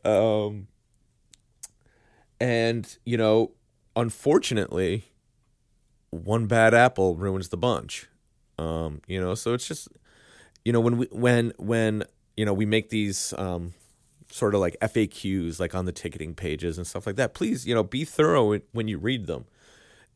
um, 0.04 0.68
and 2.40 2.96
you 3.04 3.16
know, 3.16 3.52
unfortunately, 3.96 5.04
one 6.10 6.46
bad 6.46 6.72
apple 6.74 7.16
ruins 7.16 7.48
the 7.48 7.56
bunch. 7.56 8.08
Um, 8.58 9.00
you 9.06 9.20
know, 9.20 9.34
so 9.34 9.54
it's 9.54 9.66
just 9.66 9.88
you 10.64 10.72
know 10.72 10.80
when 10.80 10.98
we 10.98 11.06
when 11.10 11.52
when 11.58 12.04
you 12.36 12.44
know 12.44 12.52
we 12.52 12.66
make 12.66 12.90
these 12.90 13.34
um, 13.38 13.74
sort 14.30 14.54
of 14.54 14.60
like 14.60 14.76
FAQs 14.80 15.60
like 15.60 15.74
on 15.74 15.84
the 15.84 15.92
ticketing 15.92 16.34
pages 16.34 16.78
and 16.78 16.86
stuff 16.86 17.06
like 17.06 17.16
that. 17.16 17.34
Please, 17.34 17.66
you 17.66 17.74
know, 17.74 17.82
be 17.82 18.04
thorough 18.04 18.60
when 18.72 18.88
you 18.88 18.98
read 18.98 19.26
them. 19.26 19.46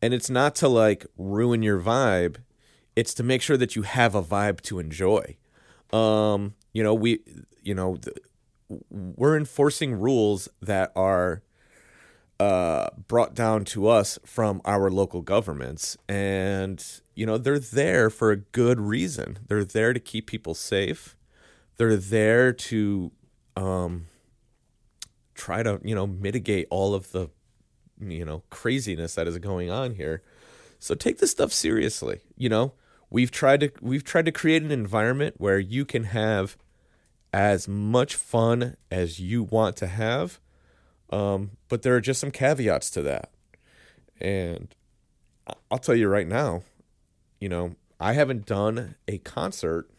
And 0.01 0.13
it's 0.15 0.31
not 0.31 0.55
to 0.57 0.69
like 0.69 1.07
ruin 1.17 1.63
your 1.63 1.81
vibe. 1.81 2.37
It's 2.97 3.15
to 3.15 3.23
make 3.23 3.43
sure 3.43 3.57
that 3.57 3.75
you 3.75 3.83
have 3.83 4.15
a 4.15 4.23
vibe 4.23 4.61
to 4.63 4.79
enjoy. 4.79 5.37
Um 5.93 6.55
you 6.73 6.83
know 6.83 6.95
we 6.95 7.21
you 7.63 7.75
know 7.75 7.97
th- 7.97 8.17
we're 8.91 9.37
enforcing 9.37 9.95
rules 9.95 10.49
that 10.61 10.91
are 10.97 11.43
uh, 12.41 12.89
brought 13.07 13.35
down 13.35 13.65
to 13.65 13.87
us 13.87 14.19
from 14.25 14.61
our 14.65 14.91
local 14.91 15.23
governments. 15.23 15.97
And 16.09 16.85
you 17.15 17.27
know 17.27 17.39
they're 17.39 17.59
there 17.59 18.11
for 18.11 18.31
a 18.33 18.37
good 18.37 18.81
reason. 18.81 19.39
They're 19.47 19.65
there 19.65 19.93
to 19.93 20.01
keep 20.01 20.27
people 20.27 20.55
safe 20.55 21.17
they're 21.77 21.97
there 21.97 22.53
to 22.53 23.13
um, 23.57 24.07
try 25.35 25.63
to 25.63 25.81
you 25.85 25.95
know 25.95 26.07
mitigate 26.07 26.67
all 26.71 26.95
of 26.95 27.13
the 27.13 27.29
you 28.01 28.25
know 28.25 28.43
craziness 28.51 29.15
that 29.15 29.27
is 29.27 29.39
going 29.39 29.71
on 29.71 29.95
here. 29.95 30.23
So 30.79 30.95
take 30.95 31.19
this 31.19 31.31
stuff 31.31 31.53
seriously 31.53 32.21
you 32.37 32.49
know? 32.49 32.73
We've 33.11 33.31
tried 33.31 33.61
to 33.61 33.71
we've 33.81 34.03
tried 34.03 34.25
to 34.25 34.33
create 34.33 34.63
an 34.63 34.73
environment 34.73 35.37
where 35.39 35.59
you 35.59 35.85
can 35.85 36.05
have 36.05 36.57
as 37.33 37.69
much 37.69 38.17
fun 38.17 38.77
as 38.91 39.21
you 39.21 39.43
want 39.43 39.77
to 39.77 39.87
have 39.87 40.41
um, 41.11 41.53
but 41.69 41.83
there 41.83 41.95
are 41.95 42.01
just 42.01 42.21
some 42.21 42.31
caveats 42.31 42.91
to 42.91 43.03
that. 43.03 43.31
And 44.21 44.75
i'll 45.71 45.79
tell 45.79 45.95
you 45.95 46.09
right 46.09 46.27
now 46.27 46.63
you 47.39 47.51
know 47.51 47.75
i 48.01 48.15
haven't 48.15 48.47
done 48.47 48.95
a 49.07 49.19
concert 49.19 49.91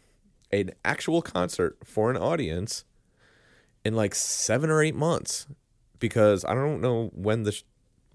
an 0.51 0.71
actual 0.83 1.21
concert 1.21 1.77
for 1.83 2.09
an 2.09 2.17
audience 2.17 2.85
in 3.83 3.95
like 3.95 4.15
seven 4.15 4.69
or 4.69 4.81
eight 4.81 4.95
months 4.95 5.47
because 5.99 6.43
i 6.45 6.53
don't 6.53 6.81
know 6.81 7.11
when 7.13 7.43
the 7.43 7.61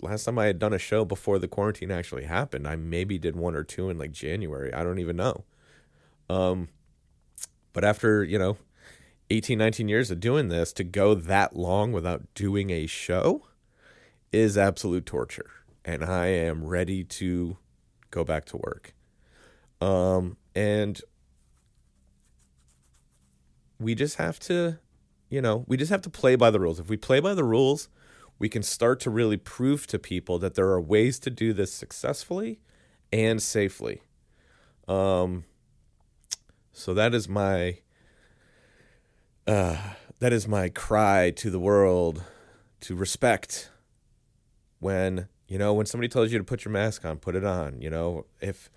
last 0.02 0.24
time 0.24 0.38
I 0.38 0.46
had 0.46 0.58
done 0.58 0.72
a 0.72 0.78
show 0.78 1.04
before 1.04 1.38
the 1.38 1.48
quarantine 1.48 1.90
actually 1.90 2.24
happened, 2.24 2.66
I 2.66 2.76
maybe 2.76 3.18
did 3.18 3.36
one 3.36 3.54
or 3.54 3.64
two 3.64 3.90
in 3.90 3.98
like 3.98 4.12
January. 4.12 4.72
I 4.72 4.82
don't 4.82 4.98
even 4.98 5.16
know. 5.16 5.44
Um, 6.28 6.68
but 7.72 7.84
after, 7.84 8.24
you 8.24 8.38
know, 8.38 8.56
18, 9.30 9.58
19 9.58 9.88
years 9.88 10.10
of 10.10 10.20
doing 10.20 10.48
this, 10.48 10.72
to 10.74 10.84
go 10.84 11.14
that 11.14 11.56
long 11.56 11.92
without 11.92 12.22
doing 12.34 12.70
a 12.70 12.86
show 12.86 13.46
is 14.32 14.58
absolute 14.58 15.06
torture. 15.06 15.50
And 15.84 16.04
I 16.04 16.26
am 16.26 16.64
ready 16.64 17.04
to 17.04 17.56
go 18.10 18.24
back 18.24 18.44
to 18.46 18.56
work. 18.56 18.94
Um, 19.80 20.36
and 20.54 21.00
we 23.80 23.94
just 23.94 24.16
have 24.16 24.38
to 24.40 24.78
you 25.30 25.40
know, 25.40 25.64
we 25.68 25.76
just 25.76 25.90
have 25.90 26.02
to 26.02 26.10
play 26.10 26.34
by 26.34 26.50
the 26.50 26.60
rules. 26.60 26.80
If 26.80 26.88
we 26.88 26.96
play 26.96 27.20
by 27.20 27.34
the 27.34 27.44
rules, 27.44 27.88
we 28.38 28.48
can 28.48 28.62
start 28.62 28.98
to 29.00 29.10
really 29.10 29.36
prove 29.36 29.86
to 29.86 29.98
people 29.98 30.38
that 30.40 30.56
there 30.56 30.68
are 30.70 30.80
ways 30.80 31.18
to 31.20 31.30
do 31.30 31.52
this 31.52 31.72
successfully 31.72 32.58
and 33.12 33.40
safely. 33.40 34.02
Um, 34.88 35.44
so 36.72 36.92
that 36.94 37.14
is 37.14 37.28
my 37.28 37.78
uh, 39.46 39.76
that 40.18 40.32
is 40.32 40.48
my 40.48 40.68
cry 40.68 41.30
to 41.36 41.50
the 41.50 41.60
world 41.60 42.24
to 42.80 42.96
respect 42.96 43.70
when 44.80 45.28
you 45.46 45.58
know 45.58 45.72
when 45.74 45.86
somebody 45.86 46.08
tells 46.08 46.32
you 46.32 46.38
to 46.38 46.44
put 46.44 46.64
your 46.64 46.72
mask 46.72 47.04
on 47.04 47.18
put 47.18 47.34
it 47.34 47.44
on 47.44 47.80
you 47.80 47.90
know 47.90 48.24
if 48.40 48.70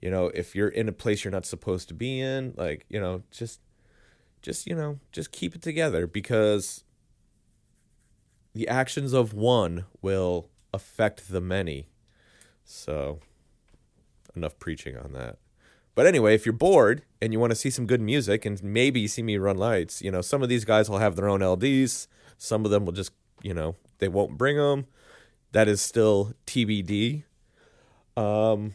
you 0.00 0.10
know 0.10 0.28
if 0.28 0.54
you're 0.54 0.68
in 0.68 0.88
a 0.88 0.92
place 0.92 1.24
you're 1.24 1.32
not 1.32 1.44
supposed 1.44 1.88
to 1.88 1.94
be 1.94 2.20
in 2.20 2.54
like 2.56 2.86
you 2.88 2.98
know 2.98 3.22
just 3.30 3.60
just 4.42 4.66
you 4.66 4.74
know 4.74 4.98
just 5.12 5.32
keep 5.32 5.54
it 5.54 5.62
together 5.62 6.06
because 6.06 6.84
the 8.54 8.68
actions 8.68 9.12
of 9.12 9.32
one 9.32 9.86
will 10.00 10.48
affect 10.74 11.30
the 11.30 11.40
many. 11.40 11.88
So 12.64 13.20
enough 14.36 14.58
preaching 14.58 14.96
on 14.96 15.12
that. 15.12 15.38
But 15.94 16.06
anyway 16.06 16.34
if 16.34 16.46
you're 16.46 16.52
bored 16.52 17.02
and 17.20 17.32
you 17.32 17.40
want 17.40 17.50
to 17.50 17.56
see 17.56 17.70
some 17.70 17.86
good 17.86 18.00
music 18.00 18.44
and 18.44 18.62
maybe 18.62 19.06
see 19.06 19.22
me 19.22 19.36
run 19.36 19.58
lights 19.58 20.00
you 20.00 20.10
know 20.10 20.22
some 20.22 20.42
of 20.42 20.48
these 20.48 20.64
guys 20.64 20.88
will 20.88 20.98
have 20.98 21.16
their 21.16 21.28
own 21.28 21.40
lds 21.40 22.06
some 22.38 22.64
of 22.64 22.70
them 22.70 22.86
will 22.86 22.94
just 22.94 23.12
you 23.42 23.52
know 23.52 23.76
they 23.98 24.08
won't 24.08 24.38
bring 24.38 24.56
them 24.56 24.86
that 25.52 25.68
is 25.68 25.80
still 25.80 26.32
TBD. 26.46 27.24
Um, 28.16 28.74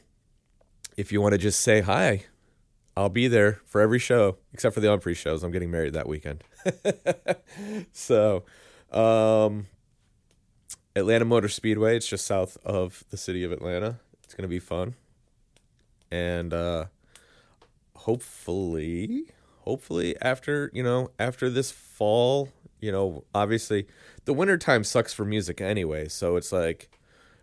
if 0.95 1.11
you 1.11 1.21
want 1.21 1.33
to 1.33 1.37
just 1.37 1.59
say 1.59 1.81
hi, 1.81 2.25
I'll 2.97 3.09
be 3.09 3.27
there 3.27 3.61
for 3.63 3.79
every 3.79 3.99
show 3.99 4.37
except 4.51 4.73
for 4.73 4.81
the 4.81 4.87
Umphrey 4.87 5.15
shows. 5.15 5.43
I'm 5.43 5.51
getting 5.51 5.69
married 5.69 5.93
that 5.93 6.07
weekend. 6.09 6.43
so, 7.91 8.43
um, 8.91 9.67
Atlanta 10.95 11.23
Motor 11.23 11.47
Speedway. 11.47 11.95
It's 11.95 12.07
just 12.07 12.25
south 12.25 12.57
of 12.65 13.03
the 13.11 13.17
city 13.17 13.43
of 13.43 13.51
Atlanta. 13.51 13.99
It's 14.23 14.33
gonna 14.33 14.47
be 14.47 14.57
fun, 14.57 14.95
and 16.09 16.51
uh, 16.51 16.85
hopefully, 17.95 19.25
hopefully 19.59 20.15
after 20.19 20.71
you 20.73 20.81
know 20.81 21.11
after 21.19 21.51
this 21.51 21.69
fall, 21.69 22.49
you 22.81 22.91
know, 22.91 23.25
obviously 23.35 23.85
the 24.25 24.33
wintertime 24.33 24.83
sucks 24.83 25.13
for 25.13 25.23
music 25.23 25.61
anyway. 25.61 26.07
So 26.07 26.35
it's 26.35 26.51
like, 26.51 26.89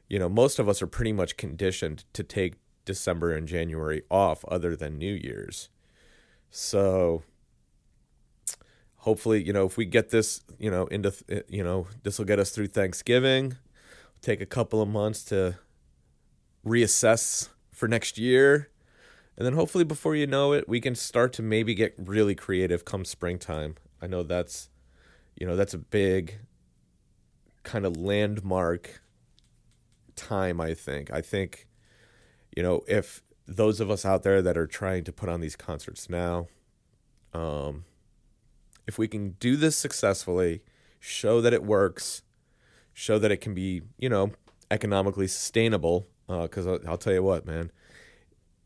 you 0.08 0.18
know, 0.18 0.28
most 0.28 0.58
of 0.58 0.68
us 0.68 0.82
are 0.82 0.88
pretty 0.88 1.12
much 1.12 1.36
conditioned 1.36 2.02
to 2.12 2.24
take 2.24 2.54
December 2.84 3.32
and 3.32 3.48
January 3.48 4.02
off 4.10 4.44
other 4.46 4.76
than 4.76 4.98
New 4.98 5.12
Year's. 5.12 5.68
So 6.50 7.22
hopefully, 8.98 9.42
you 9.42 9.52
know, 9.52 9.66
if 9.66 9.76
we 9.76 9.84
get 9.84 10.10
this, 10.10 10.42
you 10.58 10.70
know, 10.70 10.86
into, 10.86 11.12
you 11.48 11.64
know, 11.64 11.86
this 12.02 12.18
will 12.18 12.24
get 12.24 12.38
us 12.38 12.50
through 12.50 12.68
Thanksgiving, 12.68 13.56
take 14.20 14.40
a 14.40 14.46
couple 14.46 14.80
of 14.80 14.88
months 14.88 15.24
to 15.24 15.56
reassess 16.66 17.48
for 17.72 17.88
next 17.88 18.18
year. 18.18 18.70
And 19.36 19.44
then 19.44 19.54
hopefully 19.54 19.84
before 19.84 20.14
you 20.14 20.26
know 20.26 20.52
it, 20.52 20.68
we 20.68 20.80
can 20.80 20.94
start 20.94 21.32
to 21.34 21.42
maybe 21.42 21.74
get 21.74 21.94
really 21.98 22.34
creative 22.34 22.84
come 22.84 23.04
springtime. 23.04 23.74
I 24.00 24.06
know 24.06 24.22
that's 24.22 24.68
you 25.36 25.46
know, 25.46 25.56
that's 25.56 25.74
a 25.74 25.78
big 25.78 26.38
kind 27.62 27.84
of 27.84 27.96
landmark 27.96 29.02
time, 30.16 30.60
I 30.60 30.74
think. 30.74 31.10
I 31.12 31.20
think, 31.20 31.66
you 32.56 32.62
know, 32.62 32.82
if 32.86 33.22
those 33.46 33.80
of 33.80 33.90
us 33.90 34.04
out 34.04 34.22
there 34.22 34.40
that 34.42 34.56
are 34.56 34.66
trying 34.66 35.04
to 35.04 35.12
put 35.12 35.28
on 35.28 35.40
these 35.40 35.56
concerts 35.56 36.08
now, 36.08 36.48
um, 37.32 37.84
if 38.86 38.98
we 38.98 39.08
can 39.08 39.30
do 39.40 39.56
this 39.56 39.76
successfully, 39.76 40.62
show 41.00 41.40
that 41.40 41.52
it 41.52 41.64
works, 41.64 42.22
show 42.92 43.18
that 43.18 43.30
it 43.30 43.38
can 43.38 43.54
be, 43.54 43.82
you 43.98 44.08
know, 44.08 44.32
economically 44.70 45.26
sustainable, 45.26 46.06
because 46.26 46.66
uh, 46.66 46.72
I'll, 46.72 46.90
I'll 46.90 46.98
tell 46.98 47.12
you 47.12 47.22
what, 47.22 47.46
man, 47.46 47.70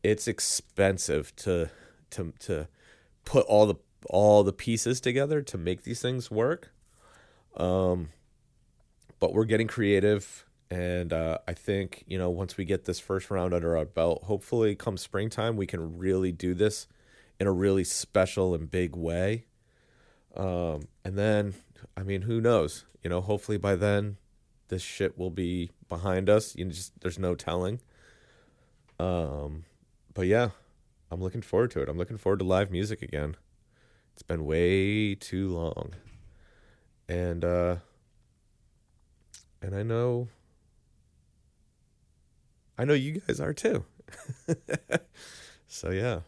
it's 0.03 0.27
expensive 0.27 1.35
to 1.37 1.69
to 2.11 2.33
to 2.39 2.67
put 3.25 3.45
all 3.47 3.65
the 3.65 3.75
all 4.09 4.43
the 4.43 4.53
pieces 4.53 5.01
together 5.01 5.41
to 5.41 5.57
make 5.57 5.83
these 5.83 6.01
things 6.01 6.31
work. 6.31 6.71
Um, 7.57 8.09
but 9.19 9.33
we're 9.33 9.45
getting 9.45 9.67
creative. 9.67 10.45
And 10.71 11.11
uh, 11.13 11.39
I 11.47 11.53
think, 11.53 12.03
you 12.07 12.17
know, 12.17 12.29
once 12.29 12.57
we 12.57 12.65
get 12.65 12.85
this 12.85 12.99
first 12.99 13.31
round 13.31 13.53
under 13.53 13.75
our 13.75 13.85
belt, 13.85 14.23
hopefully 14.25 14.75
come 14.75 14.97
springtime, 14.97 15.57
we 15.57 15.65
can 15.65 15.97
really 15.97 16.31
do 16.31 16.53
this 16.53 16.87
in 17.39 17.47
a 17.47 17.51
really 17.51 17.83
special 17.83 18.53
and 18.53 18.69
big 18.69 18.95
way. 18.95 19.45
Um, 20.35 20.87
and 21.03 21.17
then, 21.17 21.55
I 21.97 22.03
mean, 22.03 22.23
who 22.23 22.39
knows? 22.39 22.85
You 23.03 23.09
know, 23.09 23.21
hopefully 23.21 23.57
by 23.57 23.75
then, 23.75 24.17
this 24.67 24.83
shit 24.83 25.17
will 25.17 25.31
be 25.31 25.71
behind 25.87 26.29
us. 26.29 26.55
You 26.55 26.65
know, 26.65 26.71
just 26.71 26.99
there's 27.01 27.17
no 27.17 27.33
telling. 27.33 27.81
Um, 28.99 29.63
but 30.13 30.27
yeah, 30.27 30.49
I'm 31.11 31.21
looking 31.21 31.41
forward 31.41 31.71
to 31.71 31.81
it. 31.81 31.89
I'm 31.89 31.97
looking 31.97 32.17
forward 32.17 32.39
to 32.39 32.45
live 32.45 32.69
music 32.69 33.01
again. 33.01 33.35
It's 34.13 34.21
been 34.21 34.45
way 34.45 35.15
too 35.15 35.49
long. 35.49 35.93
And 37.07 37.43
uh 37.43 37.77
and 39.61 39.73
I 39.73 39.81
know 39.83 40.27
I 42.79 42.85
know 42.85 42.93
you 42.93 43.19
guys 43.19 43.41
are 43.41 43.53
too. 43.53 43.83
so 45.67 45.89
yeah. 45.89 46.21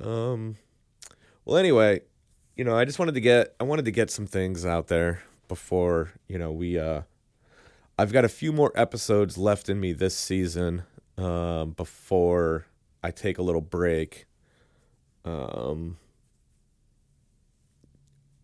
Um 0.00 0.56
well 1.44 1.56
anyway, 1.56 2.02
you 2.54 2.62
know, 2.62 2.76
I 2.76 2.84
just 2.84 3.00
wanted 3.00 3.14
to 3.14 3.20
get 3.20 3.56
I 3.58 3.64
wanted 3.64 3.84
to 3.86 3.90
get 3.90 4.12
some 4.12 4.28
things 4.28 4.64
out 4.64 4.86
there 4.86 5.24
before, 5.48 6.12
you 6.28 6.38
know, 6.38 6.52
we 6.52 6.78
uh 6.78 7.02
I've 7.98 8.12
got 8.12 8.24
a 8.24 8.28
few 8.28 8.52
more 8.52 8.70
episodes 8.76 9.36
left 9.36 9.68
in 9.68 9.80
me 9.80 9.92
this 9.92 10.16
season 10.16 10.84
um 11.18 11.72
before 11.72 12.66
I 13.02 13.10
take 13.10 13.38
a 13.38 13.42
little 13.42 13.60
break. 13.60 14.26
Um 15.24 15.96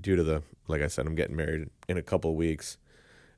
due 0.00 0.16
to 0.16 0.24
the 0.24 0.42
like 0.66 0.82
I 0.82 0.88
said, 0.88 1.06
I'm 1.06 1.14
getting 1.14 1.36
married 1.36 1.70
in 1.88 1.98
a 1.98 2.02
couple 2.02 2.34
weeks, 2.34 2.78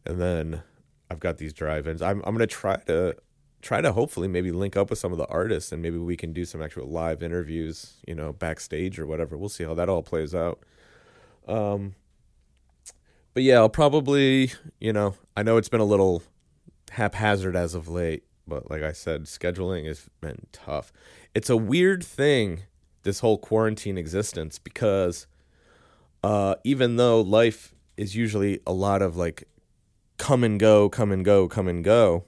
and 0.07 0.19
then 0.19 0.63
I've 1.11 1.21
got 1.21 1.37
these 1.37 1.53
drive-ins. 1.53 2.01
I'm 2.01 2.23
I'm 2.25 2.35
gonna 2.35 2.47
try 2.47 2.77
to 2.87 3.15
try 3.61 3.81
to 3.81 3.93
hopefully 3.93 4.29
maybe 4.29 4.53
link 4.53 4.77
up 4.77 4.91
with 4.91 4.99
some 4.99 5.13
of 5.13 5.19
the 5.19 5.27
artists 5.27 5.73
and 5.73 5.83
maybe 5.83 5.99
we 5.99 6.17
can 6.17 6.33
do 6.33 6.45
some 6.45 6.63
actual 6.63 6.87
live 6.87 7.23
interviews, 7.23 7.95
you 8.07 8.15
know, 8.15 8.33
backstage 8.33 8.99
or 8.99 9.07
whatever. 9.07 9.37
We'll 9.37 9.49
see 9.49 9.65
how 9.65 9.75
that 9.75 9.89
all 9.89 10.03
plays 10.03 10.35
out. 10.35 10.61
Um, 11.47 11.95
but 13.35 13.43
yeah, 13.43 13.57
I'll 13.57 13.69
probably, 13.69 14.53
you 14.81 14.93
know, 14.93 15.15
I 15.37 15.43
know 15.43 15.57
it's 15.57 15.69
been 15.69 15.81
a 15.81 15.85
little 15.85 16.23
haphazard 16.91 17.57
as 17.57 17.75
of 17.75 17.89
late, 17.89 18.25
but 18.47 18.71
like 18.71 18.83
I 18.83 18.93
said, 18.93 19.25
scheduling 19.25 19.87
has 19.87 20.09
been 20.21 20.47
tough. 20.53 20.93
It's 21.35 21.51
a 21.51 21.57
weird 21.57 22.05
thing, 22.05 22.63
this 23.03 23.21
whole 23.21 23.39
quarantine 23.39 23.99
existence, 23.99 24.59
because 24.59 25.27
uh, 26.23 26.57
even 26.65 26.97
though 26.97 27.21
life 27.21 27.75
is 27.97 28.15
usually 28.15 28.61
a 28.67 28.73
lot 28.73 29.03
of 29.03 29.17
like 29.17 29.45
come 30.17 30.45
and 30.45 30.59
go, 30.59 30.89
come 30.89 31.13
and 31.13 31.25
go, 31.25 31.49
come 31.49 31.69
and 31.69 31.85
go, 31.85 32.25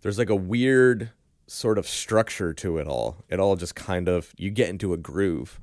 there's 0.00 0.18
like 0.18 0.30
a 0.30 0.36
weird 0.36 1.10
sort 1.46 1.78
of 1.78 1.88
structure 1.88 2.52
to 2.54 2.78
it 2.78 2.86
all. 2.86 3.16
It 3.28 3.40
all 3.40 3.56
just 3.56 3.74
kind 3.74 4.08
of 4.08 4.32
you 4.36 4.50
get 4.50 4.68
into 4.68 4.92
a 4.92 4.96
groove. 4.96 5.60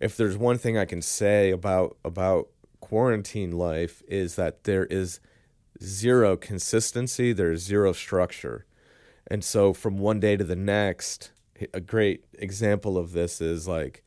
If 0.00 0.16
there's 0.16 0.36
one 0.36 0.58
thing 0.58 0.78
I 0.78 0.84
can 0.84 1.02
say 1.02 1.50
about 1.50 1.96
about 2.04 2.48
quarantine 2.80 3.52
life 3.52 4.02
is 4.08 4.36
that 4.36 4.64
there 4.64 4.86
is 4.86 5.20
zero 5.82 6.36
consistency, 6.36 7.32
there's 7.32 7.62
zero 7.62 7.92
structure. 7.92 8.64
And 9.26 9.44
so 9.44 9.72
from 9.72 9.98
one 9.98 10.20
day 10.20 10.36
to 10.36 10.44
the 10.44 10.56
next, 10.56 11.32
a 11.74 11.80
great 11.80 12.24
example 12.34 12.96
of 12.96 13.12
this 13.12 13.40
is 13.40 13.68
like 13.68 14.02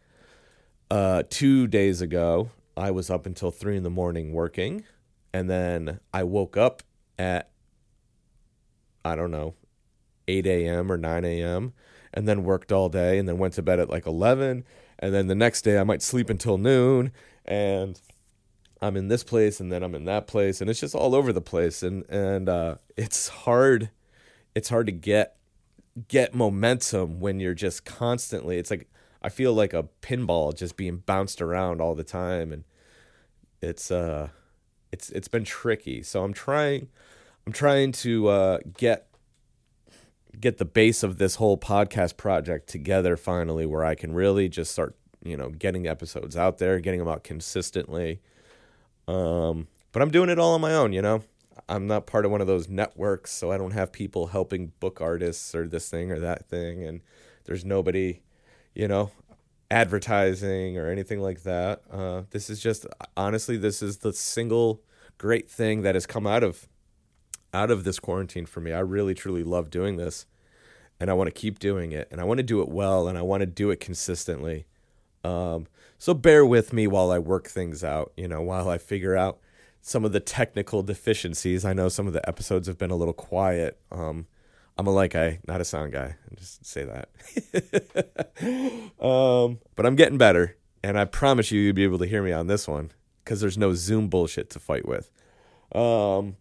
uh, 0.89 1.23
two 1.29 1.67
days 1.67 2.01
ago, 2.01 2.49
I 2.75 2.91
was 2.91 3.09
up 3.09 3.25
until 3.25 3.51
three 3.51 3.77
in 3.77 3.83
the 3.83 3.89
morning 3.89 4.33
working, 4.33 4.83
and 5.33 5.49
then 5.49 5.99
I 6.13 6.23
woke 6.23 6.57
up 6.57 6.83
at 7.19 7.50
I 9.03 9.15
don't 9.15 9.31
know, 9.31 9.55
eight 10.27 10.45
a.m. 10.47 10.91
or 10.91 10.97
nine 10.97 11.25
a.m. 11.25 11.73
and 12.13 12.27
then 12.27 12.43
worked 12.43 12.71
all 12.71 12.89
day, 12.89 13.17
and 13.17 13.27
then 13.27 13.37
went 13.37 13.53
to 13.55 13.61
bed 13.61 13.79
at 13.79 13.89
like 13.89 14.05
eleven, 14.05 14.63
and 14.99 15.13
then 15.13 15.27
the 15.27 15.35
next 15.35 15.63
day 15.63 15.77
I 15.77 15.83
might 15.83 16.01
sleep 16.01 16.29
until 16.29 16.57
noon, 16.57 17.11
and 17.45 17.99
I'm 18.81 18.97
in 18.97 19.07
this 19.07 19.23
place, 19.23 19.59
and 19.59 19.71
then 19.71 19.83
I'm 19.83 19.95
in 19.95 20.05
that 20.05 20.27
place, 20.27 20.61
and 20.61 20.69
it's 20.69 20.79
just 20.79 20.95
all 20.95 21.15
over 21.15 21.33
the 21.33 21.41
place, 21.41 21.83
and 21.83 22.03
and 22.09 22.49
uh, 22.49 22.75
it's 22.97 23.27
hard, 23.29 23.89
it's 24.55 24.69
hard 24.69 24.85
to 24.87 24.91
get 24.91 25.37
get 26.07 26.33
momentum 26.33 27.19
when 27.19 27.39
you're 27.39 27.53
just 27.53 27.85
constantly. 27.85 28.57
It's 28.57 28.71
like 28.71 28.87
I 29.21 29.29
feel 29.29 29.53
like 29.53 29.73
a 29.73 29.87
pinball 30.01 30.55
just 30.55 30.77
being 30.77 30.97
bounced 30.97 31.41
around 31.41 31.81
all 31.81 31.95
the 31.95 32.03
time 32.03 32.51
and 32.51 32.63
it's 33.61 33.91
uh 33.91 34.29
it's 34.91 35.09
it's 35.11 35.27
been 35.27 35.43
tricky. 35.43 36.01
So 36.03 36.23
I'm 36.23 36.33
trying 36.33 36.89
I'm 37.45 37.53
trying 37.53 37.91
to 37.93 38.27
uh 38.27 38.57
get 38.77 39.07
get 40.39 40.57
the 40.57 40.65
base 40.65 41.03
of 41.03 41.17
this 41.17 41.35
whole 41.35 41.57
podcast 41.57 42.17
project 42.17 42.67
together 42.67 43.17
finally 43.17 43.65
where 43.65 43.83
I 43.83 43.95
can 43.95 44.13
really 44.13 44.49
just 44.49 44.71
start 44.71 44.95
you 45.23 45.37
know, 45.37 45.49
getting 45.49 45.87
episodes 45.87 46.35
out 46.35 46.57
there, 46.57 46.79
getting 46.79 46.99
them 46.99 47.07
out 47.07 47.23
consistently. 47.23 48.21
Um, 49.07 49.67
but 49.91 50.01
I'm 50.01 50.11
doing 50.11 50.29
it 50.29 50.39
all 50.39 50.53
on 50.53 50.61
my 50.61 50.73
own, 50.73 50.93
you 50.93 51.01
know. 51.01 51.23
I'm 51.69 51.85
not 51.85 52.07
part 52.07 52.25
of 52.25 52.31
one 52.31 52.41
of 52.41 52.47
those 52.47 52.67
networks, 52.67 53.31
so 53.31 53.51
I 53.51 53.57
don't 53.57 53.71
have 53.71 53.91
people 53.91 54.27
helping 54.27 54.71
book 54.79 54.99
artists 54.99 55.53
or 55.53 55.67
this 55.67 55.89
thing 55.89 56.11
or 56.11 56.19
that 56.19 56.47
thing, 56.47 56.83
and 56.83 57.01
there's 57.45 57.63
nobody, 57.63 58.21
you 58.73 58.87
know, 58.87 59.11
advertising 59.69 60.77
or 60.77 60.89
anything 60.89 61.19
like 61.19 61.43
that. 61.43 61.81
Uh, 61.91 62.23
this 62.31 62.49
is 62.49 62.59
just 62.59 62.85
honestly, 63.15 63.57
this 63.57 63.81
is 63.81 63.97
the 63.97 64.13
single 64.13 64.81
great 65.17 65.49
thing 65.49 65.81
that 65.83 65.93
has 65.93 66.05
come 66.05 66.25
out 66.25 66.43
of 66.43 66.67
out 67.53 67.71
of 67.71 67.83
this 67.83 67.99
quarantine 67.99 68.45
for 68.45 68.61
me. 68.61 68.71
I 68.71 68.79
really 68.79 69.13
truly 69.13 69.43
love 69.43 69.69
doing 69.69 69.97
this, 69.97 70.25
and 70.99 71.09
I 71.09 71.13
want 71.13 71.27
to 71.27 71.31
keep 71.31 71.59
doing 71.59 71.91
it, 71.91 72.07
and 72.11 72.21
I 72.21 72.23
want 72.23 72.37
to 72.37 72.43
do 72.43 72.61
it 72.61 72.69
well, 72.69 73.07
and 73.07 73.17
I 73.17 73.21
want 73.21 73.41
to 73.41 73.47
do 73.47 73.71
it 73.71 73.79
consistently. 73.79 74.65
Um, 75.23 75.67
so 75.97 76.13
bear 76.13 76.45
with 76.45 76.73
me 76.73 76.87
while 76.87 77.11
I 77.11 77.19
work 77.19 77.47
things 77.47 77.83
out. 77.83 78.11
You 78.17 78.27
know, 78.27 78.41
while 78.41 78.69
I 78.69 78.77
figure 78.77 79.15
out 79.15 79.39
some 79.81 80.05
of 80.05 80.11
the 80.11 80.19
technical 80.19 80.83
deficiencies. 80.83 81.65
I 81.65 81.73
know 81.73 81.89
some 81.89 82.07
of 82.07 82.13
the 82.13 82.27
episodes 82.27 82.67
have 82.67 82.77
been 82.77 82.91
a 82.91 82.95
little 82.95 83.13
quiet. 83.13 83.79
Um, 83.91 84.27
I'm 84.77 84.87
a 84.87 84.91
light 84.91 85.11
guy, 85.11 85.39
not 85.47 85.59
a 85.59 85.65
sound 85.65 85.91
guy. 85.91 86.15
Just 86.35 86.65
say 86.65 86.85
that. 86.85 87.09
um, 89.03 89.59
but 89.75 89.85
I'm 89.85 89.95
getting 89.95 90.17
better, 90.17 90.55
and 90.83 90.97
I 90.97 91.05
promise 91.05 91.51
you, 91.51 91.59
you'll 91.59 91.73
be 91.73 91.83
able 91.83 91.99
to 91.99 92.05
hear 92.05 92.23
me 92.23 92.31
on 92.31 92.47
this 92.47 92.67
one 92.67 92.91
because 93.23 93.41
there's 93.41 93.57
no 93.57 93.73
Zoom 93.73 94.07
bullshit 94.07 94.49
to 94.51 94.59
fight 94.59 94.87
with. 94.87 95.11
Um, 95.73 96.37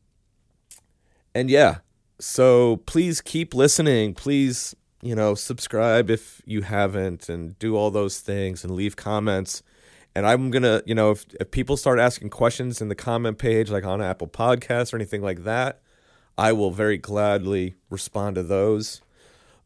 and 1.35 1.51
yeah, 1.51 1.79
so 2.19 2.79
please 2.87 3.21
keep 3.21 3.55
listening. 3.55 4.15
Please, 4.15 4.75
you 5.03 5.15
know, 5.15 5.35
subscribe 5.35 6.11
if 6.11 6.43
you 6.45 6.63
haven't, 6.63 7.29
and 7.29 7.59
do 7.59 7.77
all 7.77 7.91
those 7.91 8.21
things, 8.21 8.65
and 8.65 8.75
leave 8.75 8.97
comments. 8.97 9.63
And 10.15 10.27
I'm 10.27 10.51
gonna, 10.51 10.83
you 10.87 10.95
know, 10.95 11.13
if, 11.13 11.25
if 11.39 11.51
people 11.51 11.77
start 11.77 11.99
asking 11.99 12.31
questions 12.31 12.81
in 12.83 12.89
the 12.89 12.95
comment 12.95 13.39
page, 13.39 13.71
like 13.71 13.85
on 13.85 14.03
Apple 14.03 14.29
Podcasts 14.29 14.93
or 14.93 14.97
anything 14.97 15.23
like 15.23 15.45
that, 15.45 15.81
I 16.37 16.53
will 16.53 16.71
very 16.71 16.99
gladly 16.99 17.75
respond 17.91 18.35
to 18.37 18.43
those. 18.43 19.03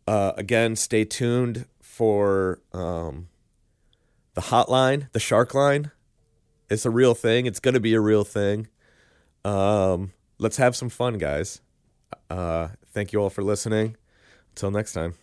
Uh, 0.06 0.32
again, 0.36 0.76
stay 0.76 1.04
tuned 1.04 1.66
for 1.80 2.60
um, 2.72 3.28
the 4.34 4.42
hotline, 4.42 5.10
the 5.12 5.20
shark 5.20 5.54
line. 5.54 5.92
It's 6.68 6.84
a 6.84 6.90
real 6.90 7.14
thing. 7.14 7.46
It's 7.46 7.60
going 7.60 7.74
to 7.74 7.80
be 7.80 7.94
a 7.94 8.00
real 8.00 8.24
thing. 8.24 8.68
Um, 9.44 10.12
let's 10.44 10.58
have 10.58 10.76
some 10.76 10.90
fun, 10.90 11.16
guys. 11.16 11.62
Uh, 12.28 12.68
thank 12.92 13.12
you 13.14 13.20
all 13.20 13.30
for 13.30 13.42
listening. 13.42 13.96
Until 14.50 14.70
next 14.70 14.92
time. 14.92 15.14